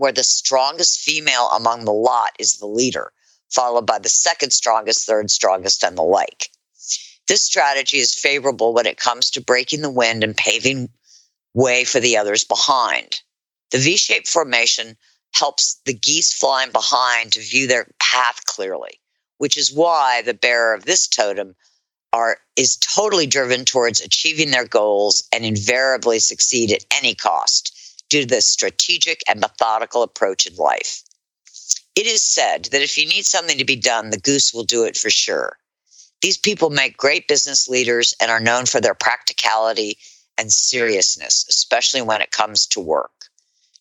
[0.01, 3.13] where the strongest female among the lot is the leader,
[3.51, 6.49] followed by the second strongest, third strongest, and the like.
[7.29, 10.89] This strategy is favorable when it comes to breaking the wind and paving
[11.53, 13.21] way for the others behind.
[13.73, 14.97] The V shaped formation
[15.35, 19.03] helps the geese flying behind to view their path clearly,
[19.37, 21.55] which is why the bearer of this totem
[22.15, 27.77] are is totally driven towards achieving their goals and invariably succeed at any cost
[28.11, 31.03] due to the strategic and methodical approach in life.
[31.97, 34.85] It is said that if you need something to be done, the goose will do
[34.85, 35.57] it for sure.
[36.21, 39.97] These people make great business leaders and are known for their practicality
[40.37, 43.11] and seriousness, especially when it comes to work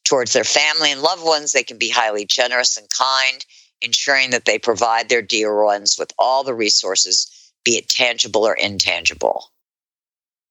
[0.06, 1.52] towards their family and loved ones.
[1.52, 3.46] They can be highly generous and kind,
[3.82, 8.54] ensuring that they provide their dear ones with all the resources, be it tangible or
[8.54, 9.52] intangible.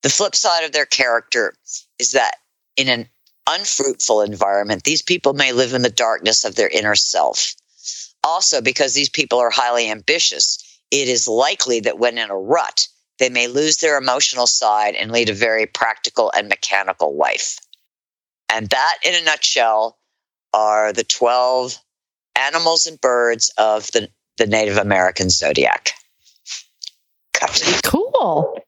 [0.03, 1.55] The flip side of their character
[1.99, 2.37] is that
[2.77, 3.09] in an
[3.49, 7.55] unfruitful environment, these people may live in the darkness of their inner self.
[8.23, 10.59] Also, because these people are highly ambitious,
[10.91, 12.87] it is likely that when in a rut,
[13.19, 17.59] they may lose their emotional side and lead a very practical and mechanical life.
[18.49, 19.99] And that, in a nutshell,
[20.55, 21.79] are the 12
[22.37, 25.93] animals and birds of the, the Native American zodiac.
[27.85, 28.59] Cool.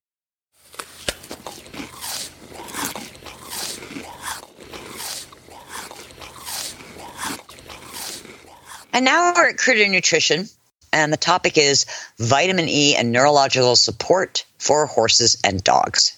[8.93, 10.49] And now we're at Critter Nutrition,
[10.93, 11.87] and the topic is
[12.19, 16.17] vitamin E and neurological support for horses and dogs.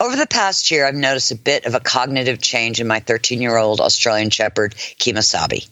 [0.00, 3.42] Over the past year, I've noticed a bit of a cognitive change in my 13
[3.42, 5.68] year old Australian Shepherd, Kemosabe.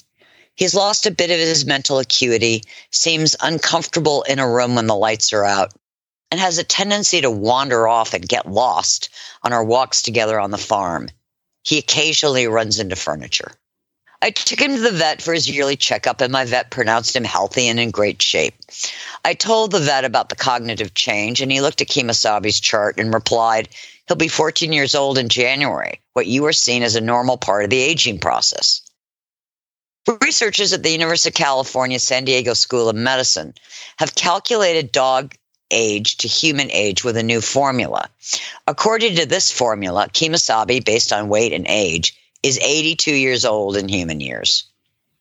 [0.54, 4.94] He's lost a bit of his mental acuity, seems uncomfortable in a room when the
[4.94, 5.72] lights are out,
[6.30, 9.08] and has a tendency to wander off and get lost
[9.42, 11.08] on our walks together on the farm.
[11.62, 13.52] He occasionally runs into furniture.
[14.24, 17.24] I took him to the vet for his yearly checkup, and my vet pronounced him
[17.24, 18.54] healthy and in great shape.
[19.22, 23.12] I told the vet about the cognitive change, and he looked at Kemosabe's chart and
[23.12, 23.68] replied,
[24.08, 27.64] He'll be 14 years old in January, what you are seeing as a normal part
[27.64, 28.80] of the aging process.
[30.22, 33.52] Researchers at the University of California San Diego School of Medicine
[33.98, 35.34] have calculated dog
[35.70, 38.08] age to human age with a new formula.
[38.66, 43.88] According to this formula, Kemosabe, based on weight and age, is 82 years old in
[43.88, 44.64] human years.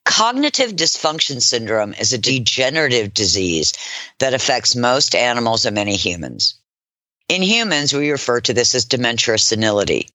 [0.03, 3.71] Cognitive dysfunction syndrome is a degenerative disease
[4.19, 6.55] that affects most animals and many humans.
[7.29, 10.09] In humans, we refer to this as dementia senility.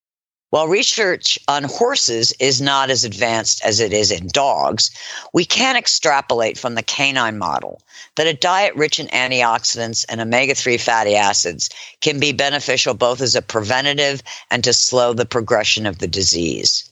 [0.50, 4.90] While research on horses is not as advanced as it is in dogs,
[5.32, 7.82] we can extrapolate from the canine model
[8.16, 11.68] that a diet rich in antioxidants and omega 3 fatty acids
[12.00, 16.87] can be beneficial both as a preventative and to slow the progression of the disease.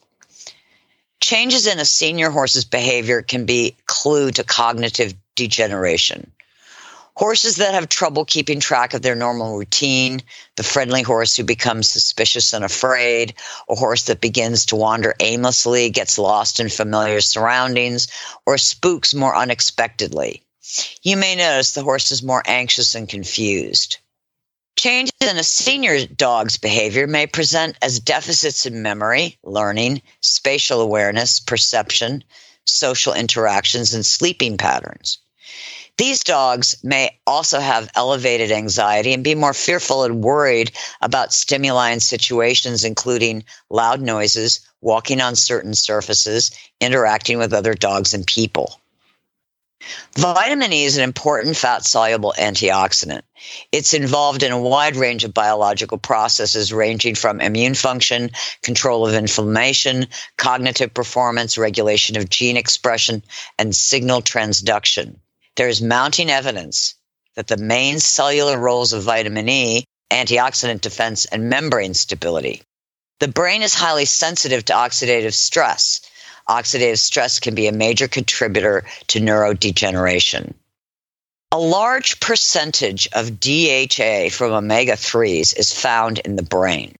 [1.20, 6.32] Changes in a senior horse's behavior can be clue to cognitive degeneration.
[7.16, 10.20] Horses that have trouble keeping track of their normal routine,
[10.56, 13.34] the friendly horse who becomes suspicious and afraid,
[13.70, 18.08] a horse that begins to wander aimlessly, gets lost in familiar surroundings,
[18.44, 20.42] or spooks more unexpectedly.
[21.02, 23.96] You may notice the horse is more anxious and confused.
[24.76, 31.40] Changes in a senior dog's behavior may present as deficits in memory, learning, spatial awareness,
[31.40, 32.22] perception,
[32.66, 35.18] social interactions, and sleeping patterns.
[35.98, 41.90] These dogs may also have elevated anxiety and be more fearful and worried about stimuli
[41.90, 46.50] and situations, including loud noises, walking on certain surfaces,
[46.82, 48.78] interacting with other dogs and people.
[50.16, 53.22] Vitamin E is an important fat soluble antioxidant.
[53.70, 58.30] It's involved in a wide range of biological processes ranging from immune function,
[58.62, 63.22] control of inflammation, cognitive performance, regulation of gene expression,
[63.58, 65.16] and signal transduction.
[65.56, 66.94] There is mounting evidence
[67.34, 72.62] that the main cellular roles of vitamin E, antioxidant defense, and membrane stability.
[73.20, 76.00] The brain is highly sensitive to oxidative stress
[76.48, 80.54] oxidative stress can be a major contributor to neurodegeneration.
[81.52, 86.94] A large percentage of DHA from omega 3s is found in the brain.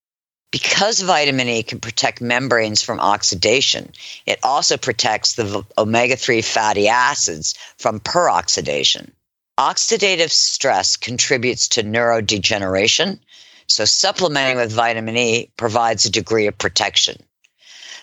[0.53, 3.93] Because vitamin E can protect membranes from oxidation,
[4.25, 9.11] it also protects the omega 3 fatty acids from peroxidation.
[9.59, 13.19] Oxidative stress contributes to neurodegeneration,
[13.67, 17.17] so supplementing with vitamin E provides a degree of protection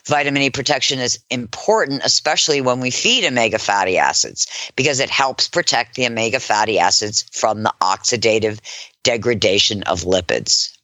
[0.08, 5.48] vitamin E protection is important, especially when we feed omega fatty acids, because it helps
[5.48, 8.60] protect the omega fatty acids from the oxidative
[9.04, 10.78] degradation of lipids.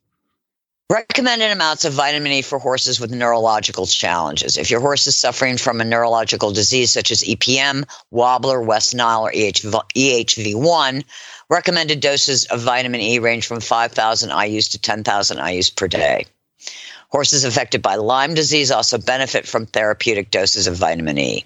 [0.91, 4.57] Recommended amounts of vitamin E for horses with neurological challenges.
[4.57, 9.28] If your horse is suffering from a neurological disease such as EPM, wobbler, West Nile,
[9.28, 11.03] or EHV1,
[11.47, 16.26] recommended doses of vitamin E range from 5,000 IUs to 10,000 IUs per day.
[17.10, 21.45] Horses affected by Lyme disease also benefit from therapeutic doses of vitamin E.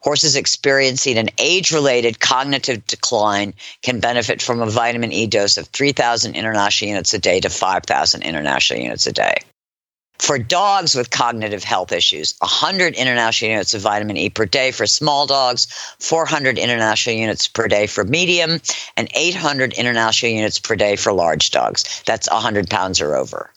[0.00, 5.68] Horses experiencing an age related cognitive decline can benefit from a vitamin E dose of
[5.68, 9.38] 3,000 international units a day to 5,000 international units a day.
[10.18, 14.86] For dogs with cognitive health issues, 100 international units of vitamin E per day for
[14.86, 15.66] small dogs,
[15.98, 18.60] 400 international units per day for medium,
[18.98, 22.02] and 800 international units per day for large dogs.
[22.04, 23.50] That's 100 pounds or over.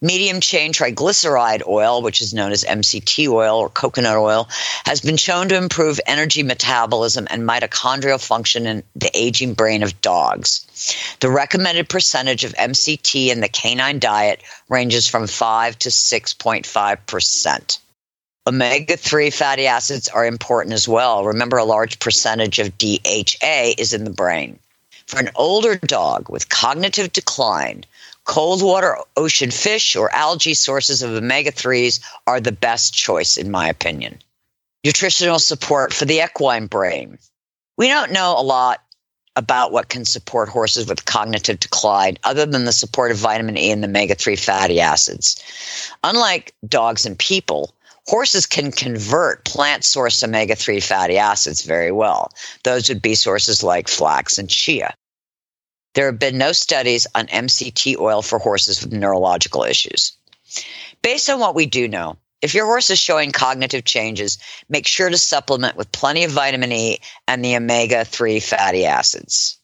[0.00, 4.48] Medium chain triglyceride oil, which is known as MCT oil or coconut oil,
[4.84, 10.00] has been shown to improve energy metabolism and mitochondrial function in the aging brain of
[10.02, 10.66] dogs.
[11.20, 17.78] The recommended percentage of MCT in the canine diet ranges from 5 to 6.5%.
[18.48, 21.24] Omega 3 fatty acids are important as well.
[21.24, 24.58] Remember, a large percentage of DHA is in the brain.
[25.06, 27.84] For an older dog with cognitive decline,
[28.26, 33.50] cold water ocean fish or algae sources of omega 3s are the best choice, in
[33.50, 34.18] my opinion.
[34.84, 37.18] Nutritional support for the equine brain.
[37.78, 38.82] We don't know a lot
[39.36, 43.70] about what can support horses with cognitive decline other than the support of vitamin E
[43.70, 45.42] and the omega 3 fatty acids.
[46.02, 47.74] Unlike dogs and people,
[48.06, 52.32] horses can convert plant source omega 3 fatty acids very well.
[52.64, 54.94] Those would be sources like flax and chia.
[55.96, 60.12] There have been no studies on MCT oil for horses with neurological issues.
[61.00, 64.36] Based on what we do know, if your horse is showing cognitive changes,
[64.68, 69.56] make sure to supplement with plenty of vitamin E and the omega 3 fatty acids.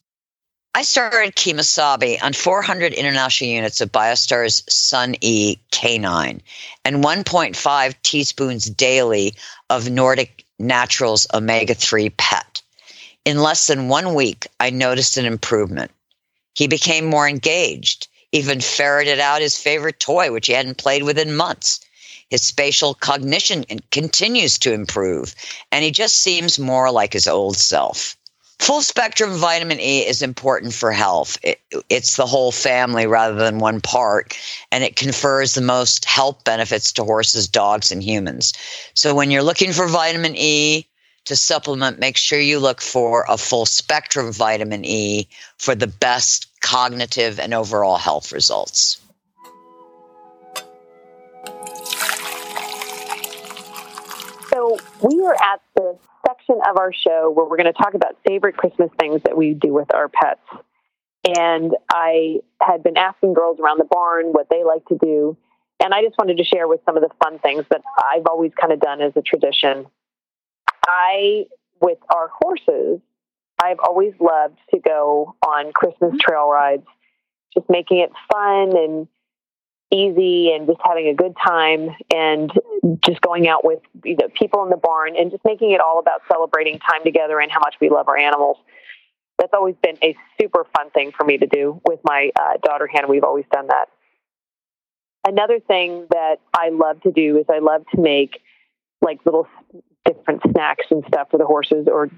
[0.73, 6.41] I started Kemosabe on 400 international units of BioStar's Sun E K9
[6.83, 9.35] and 1.5 teaspoons daily
[9.69, 12.63] of Nordic Naturals omega 3 PET.
[13.23, 15.91] In less than one week, I noticed an improvement.
[16.53, 21.17] He became more engaged, even ferreted out his favorite toy, which he hadn't played with
[21.17, 21.79] in months.
[22.29, 25.35] His spatial cognition continues to improve,
[25.71, 28.17] and he just seems more like his old self.
[28.59, 31.37] Full spectrum vitamin E is important for health.
[31.43, 34.37] It, it's the whole family rather than one part,
[34.71, 38.53] and it confers the most health benefits to horses, dogs, and humans.
[38.93, 40.87] So when you're looking for vitamin E
[41.25, 46.47] to supplement, make sure you look for a full spectrum vitamin E for the best
[46.61, 48.99] cognitive and overall health results.
[54.53, 55.97] So we are at the
[56.27, 59.53] section of our show where we're going to talk about favorite Christmas things that we
[59.53, 60.41] do with our pets.
[61.37, 65.37] And I had been asking girls around the barn what they like to do.
[65.81, 68.51] And I just wanted to share with some of the fun things that I've always
[68.59, 69.85] kind of done as a tradition.
[70.87, 71.45] I,
[71.81, 72.99] with our horses,
[73.61, 76.85] I've always loved to go on Christmas trail rides,
[77.53, 79.07] just making it fun and
[79.91, 82.51] easy and just having a good time and
[83.05, 85.99] just going out with you know, people in the barn and just making it all
[85.99, 88.57] about celebrating time together and how much we love our animals.
[89.37, 92.87] That's always been a super fun thing for me to do with my uh, daughter
[92.91, 93.07] Hannah.
[93.07, 93.85] We've always done that.
[95.25, 98.41] Another thing that I love to do is I love to make
[99.01, 99.47] like little
[100.05, 102.09] different snacks and stuff for the horses or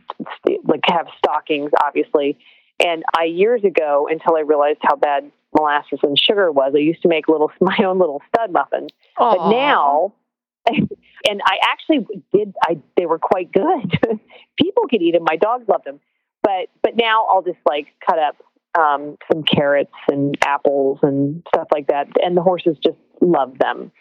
[0.66, 2.38] like have stockings, obviously.
[2.84, 7.02] And I years ago, until I realized how bad molasses and sugar was, I used
[7.04, 8.92] to make little my own little stud muffins.
[9.18, 9.38] Aww.
[9.38, 10.14] But now,
[10.68, 12.54] and I actually did.
[12.64, 14.00] I they were quite good.
[14.58, 15.24] People could eat them.
[15.24, 16.00] My dogs loved them.
[16.44, 18.36] But but now I'll just like cut up
[18.78, 23.92] um, some carrots and apples and stuff like that, and the horses just love them.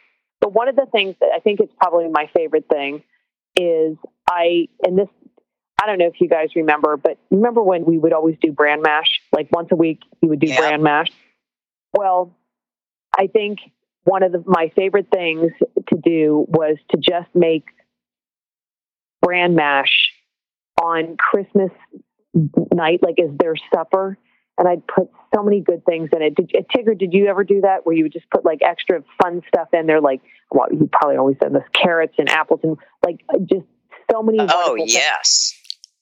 [0.40, 3.02] But one of the things that I think is probably my favorite thing
[3.56, 3.96] is
[4.28, 5.08] I and this
[5.82, 8.80] I don't know if you guys remember, but remember when we would always do bran
[8.80, 9.20] mash?
[9.32, 10.56] Like once a week, you would do Yeah.
[10.58, 11.08] bran mash.
[11.92, 12.34] Well,
[13.16, 13.58] I think
[14.04, 15.52] one of the, my favorite things
[15.88, 17.64] to do was to just make
[19.20, 20.10] bran mash
[20.82, 21.70] on Christmas
[22.72, 24.18] night, like as their supper.
[24.56, 26.34] And I'd put so many good things in it.
[26.36, 29.02] Did, uh, Tigger, did you ever do that where you would just put like extra
[29.22, 30.00] fun stuff in there?
[30.00, 33.66] Like, well, you probably always done this carrots and apples and like just
[34.10, 34.38] so many.
[34.38, 35.54] Oh, wonderful things yes.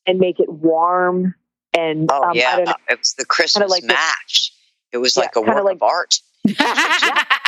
[0.06, 1.34] And make it warm.
[1.74, 2.56] And Oh, um, I yeah.
[2.56, 2.74] don't know.
[2.90, 4.52] It was the Christmas like the- match.
[4.92, 6.20] It was Yeah, like a kinda work like- of art.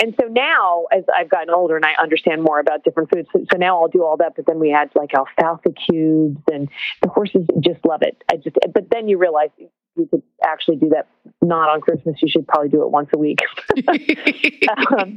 [0.00, 3.44] And so now, as I've gotten older and I understand more about different foods, so,
[3.52, 4.34] so now I'll do all that.
[4.34, 6.68] But then we had like alfalfa cubes, and
[7.02, 8.22] the horses just love it.
[8.32, 11.08] I just, but then you realize you could actually do that
[11.42, 12.16] not on Christmas.
[12.22, 13.40] You should probably do it once a week.
[13.88, 15.14] um,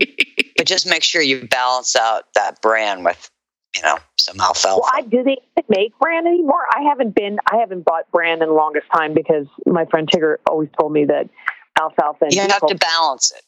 [0.57, 3.29] But just make sure you balance out that bran with,
[3.75, 4.81] you know, some alfalfa.
[4.81, 5.37] well, I do they
[5.69, 6.65] make bran anymore?
[6.75, 10.37] I haven't been, I haven't bought bran in the longest time because my friend Tigger
[10.49, 11.29] always told me that
[11.79, 12.25] alfalfa.
[12.25, 13.43] And you have to balance it.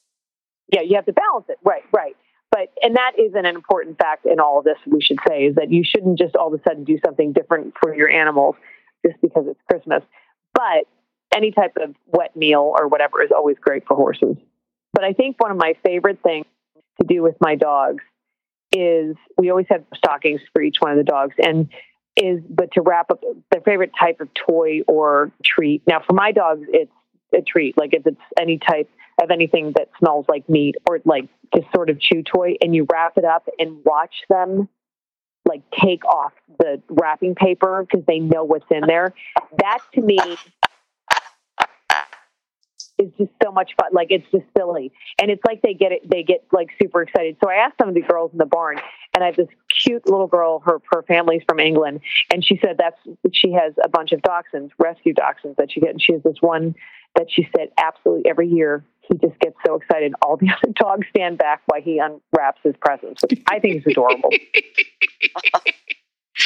[0.72, 1.58] Yeah, you have to balance it.
[1.64, 2.16] Right, right.
[2.52, 4.78] But and that is an important fact in all of this.
[4.86, 7.74] We should say is that you shouldn't just all of a sudden do something different
[7.82, 8.56] for your animals
[9.06, 10.04] just because it's Christmas.
[10.54, 10.86] But
[11.36, 14.38] any type of wet meal or whatever is always great for horses.
[14.94, 16.46] But I think one of my favorite things
[17.02, 18.04] to do with my dogs
[18.72, 21.70] is we always have stockings for each one of the dogs and
[22.16, 25.82] is but to wrap up their favorite type of toy or treat.
[25.86, 26.92] Now for my dogs it's
[27.34, 28.90] a treat, like if it's any type
[29.22, 32.86] of anything that smells like meat or like just sort of chew toy, and you
[32.92, 34.68] wrap it up and watch them
[35.48, 39.14] like take off the wrapping paper because they know what's in there.
[39.60, 40.18] That to me
[42.98, 43.90] is just so much fun.
[43.92, 44.92] Like it's just silly,
[45.22, 46.10] and it's like they get it.
[46.10, 47.38] They get like super excited.
[47.44, 48.80] So I asked some of the girls in the barn,
[49.14, 49.48] and I have this
[49.84, 50.60] cute little girl.
[50.60, 52.98] Her her family's from England, and she said that's
[53.34, 55.94] she has a bunch of dachshunds, rescue dachshunds that she gets.
[55.94, 56.76] And she has this one
[57.16, 60.14] that she said absolutely every year he just gets so excited.
[60.22, 63.92] All the other dogs stand back while he unwraps his presents, which I think is
[63.92, 64.30] adorable.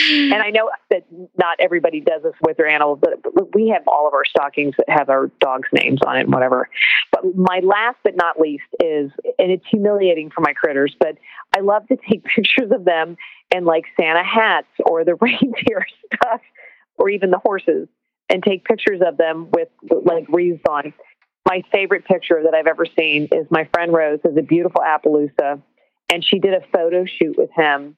[0.07, 1.05] and I know that
[1.37, 4.89] not everybody does this with their animals, but we have all of our stockings that
[4.89, 6.69] have our dogs' names on it and whatever.
[7.11, 11.17] But my last but not least is, and it's humiliating for my critters, but
[11.55, 13.17] I love to take pictures of them
[13.53, 16.41] in like Santa hats or the reindeer stuff
[16.97, 17.87] or even the horses
[18.29, 19.69] and take pictures of them with
[20.05, 20.93] like wreaths on.
[21.47, 25.61] My favorite picture that I've ever seen is my friend Rose has a beautiful Appaloosa,
[26.11, 27.95] and she did a photo shoot with him.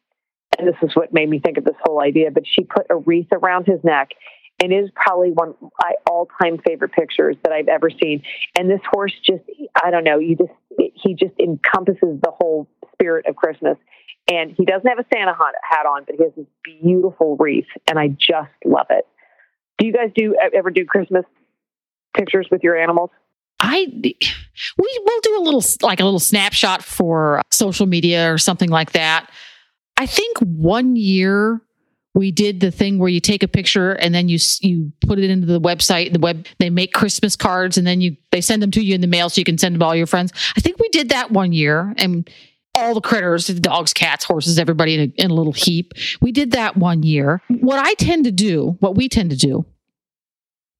[0.61, 2.29] And this is what made me think of this whole idea.
[2.31, 4.09] But she put a wreath around his neck,
[4.61, 8.21] and is probably one of my all-time favorite pictures that I've ever seen.
[8.55, 13.77] And this horse just—I don't know—you just—he just encompasses the whole spirit of Christmas.
[14.31, 17.97] And he doesn't have a Santa hat on, but he has this beautiful wreath, and
[17.97, 19.07] I just love it.
[19.79, 21.25] Do you guys do ever do Christmas
[22.15, 23.09] pictures with your animals?
[23.59, 28.69] I we will do a little like a little snapshot for social media or something
[28.69, 29.31] like that.
[30.01, 31.61] I think one year
[32.15, 35.29] we did the thing where you take a picture and then you you put it
[35.29, 36.11] into the website.
[36.11, 39.01] The web they make Christmas cards and then you they send them to you in
[39.01, 40.33] the mail so you can send them to all your friends.
[40.57, 42.27] I think we did that one year and
[42.73, 45.93] all the critters, dogs, cats, horses, everybody in a, in a little heap.
[46.19, 47.43] We did that one year.
[47.49, 49.67] What I tend to do, what we tend to do,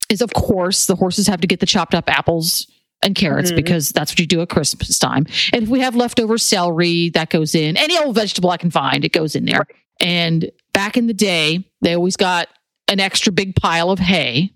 [0.10, 2.66] is of course the horses have to get the chopped up apples
[3.04, 3.58] and carrots mm-hmm.
[3.58, 5.26] because that's what you do at Christmas time.
[5.54, 7.78] And if we have leftover celery, that goes in.
[7.78, 9.60] Any old vegetable I can find, it goes in there.
[9.60, 9.76] Right.
[10.00, 12.48] And back in the day, they always got
[12.88, 14.52] an extra big pile of hay,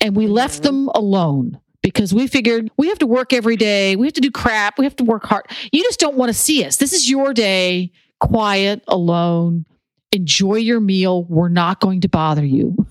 [0.00, 0.34] and we mm-hmm.
[0.34, 3.96] left them alone because we figured we have to work every day.
[3.96, 4.78] We have to do crap.
[4.78, 5.46] We have to work hard.
[5.72, 6.76] You just don't want to see us.
[6.76, 9.64] This is your day, quiet, alone.
[10.12, 11.24] Enjoy your meal.
[11.24, 12.76] We're not going to bother you.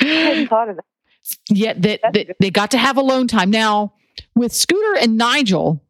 [0.00, 0.84] I hadn't thought of that.
[1.48, 3.50] Yeah, that, they, they got to have alone time.
[3.50, 3.94] Now,
[4.34, 5.84] with Scooter and Nigel,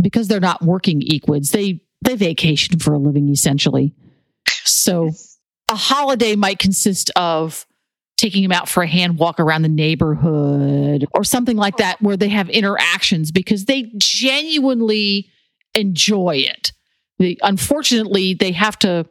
[0.00, 3.94] because they're not working equids, they they vacation for a living essentially.
[4.64, 5.10] So
[5.70, 7.66] a holiday might consist of
[8.16, 12.16] taking them out for a hand walk around the neighborhood or something like that where
[12.16, 15.30] they have interactions because they genuinely
[15.74, 16.72] enjoy it.
[17.18, 19.06] They, unfortunately, they have to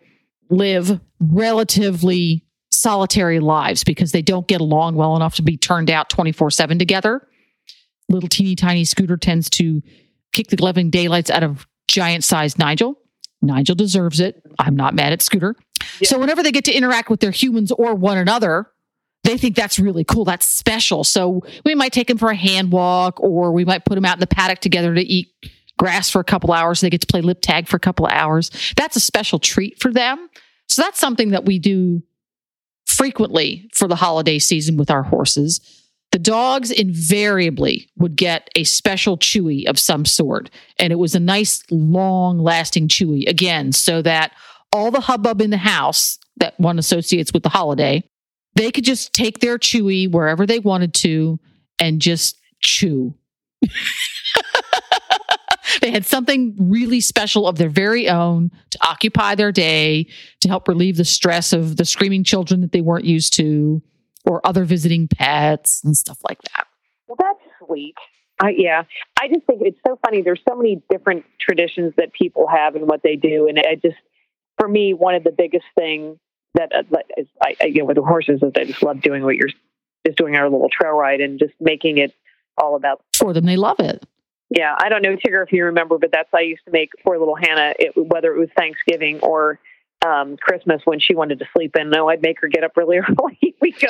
[0.50, 2.46] live relatively
[2.84, 6.78] solitary lives because they don't get along well enough to be turned out 24 7
[6.78, 7.26] together.
[8.10, 9.82] Little teeny tiny Scooter tends to
[10.34, 13.00] kick the living daylights out of giant sized Nigel.
[13.42, 14.44] Nigel deserves it.
[14.60, 15.56] I'm not mad at Scooter.
[16.00, 16.10] Yeah.
[16.10, 18.68] So whenever they get to interact with their humans or one another,
[19.24, 20.26] they think that's really cool.
[20.26, 21.06] That's special.
[21.06, 24.18] So we might take them for a hand walk or we might put them out
[24.18, 25.30] in the paddock together to eat
[25.80, 26.82] grass for a couple hours.
[26.82, 28.52] They get to play lip tag for a couple of hours.
[28.76, 30.30] That's a special treat for them.
[30.68, 32.04] So that's something that we do
[32.96, 35.60] frequently for the holiday season with our horses.
[36.12, 40.52] The dogs invariably would get a special chewy of some sort.
[40.78, 44.32] And it was a nice, long lasting chewy, again, so that
[44.72, 48.04] all the hubbub in the house that one associates with the holiday,
[48.56, 51.40] they could just take their chewy wherever they wanted to
[51.80, 53.16] and just chew.
[55.84, 60.08] they had something really special of their very own to occupy their day,
[60.42, 63.82] to help relieve the stress of the screaming children that they weren't used to,
[64.26, 66.68] or other visiting pets and stuff like that.
[67.08, 67.96] Well, that's sweet.
[68.44, 68.84] Uh, yeah,
[69.22, 70.22] I just think it's so funny.
[70.22, 73.98] There's so many different traditions that people have and what they do, and I just,
[74.58, 76.20] for me, one of the biggest thing
[76.56, 76.98] that uh,
[77.42, 79.50] I, I, you know, with the horses is I just love doing what you're
[80.06, 82.14] just doing our little trail ride and just making it
[82.58, 83.46] all about for them.
[83.46, 84.06] They love it.
[84.56, 87.18] Yeah, I don't know, Tigger, if you remember, but that's I used to make for
[87.18, 89.60] little Hannah, it, whether it was Thanksgiving or
[90.06, 91.90] um, Christmas when she wanted to sleep in.
[91.90, 93.56] No, I'd make her get up really early.
[93.60, 93.88] we go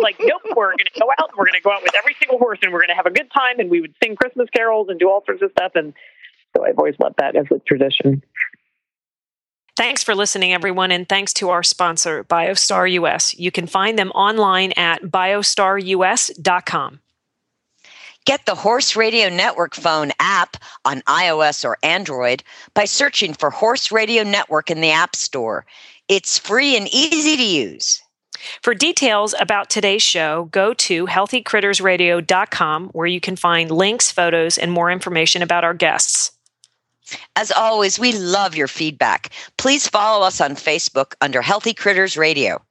[0.00, 1.30] like, nope, we're going to go out.
[1.36, 3.10] We're going to go out with every single horse, and we're going to have a
[3.10, 3.58] good time.
[3.58, 5.72] And we would sing Christmas carols and do all sorts of stuff.
[5.74, 5.92] And
[6.56, 8.22] so I've always loved that as a tradition.
[9.76, 13.36] Thanks for listening, everyone, and thanks to our sponsor, BioStar US.
[13.36, 17.00] You can find them online at biostarus.com.
[18.28, 22.42] Get the Horse Radio Network phone app on iOS or Android
[22.74, 25.64] by searching for Horse Radio Network in the App Store.
[26.08, 28.02] It's free and easy to use.
[28.60, 34.70] For details about today's show, go to healthycrittersradio.com where you can find links, photos, and
[34.70, 36.32] more information about our guests.
[37.34, 39.30] As always, we love your feedback.
[39.56, 42.62] Please follow us on Facebook under Healthy Critters Radio.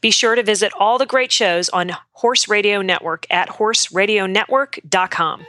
[0.00, 5.46] Be sure to visit all the great shows on Horse Radio Network at horseradionetwork.com.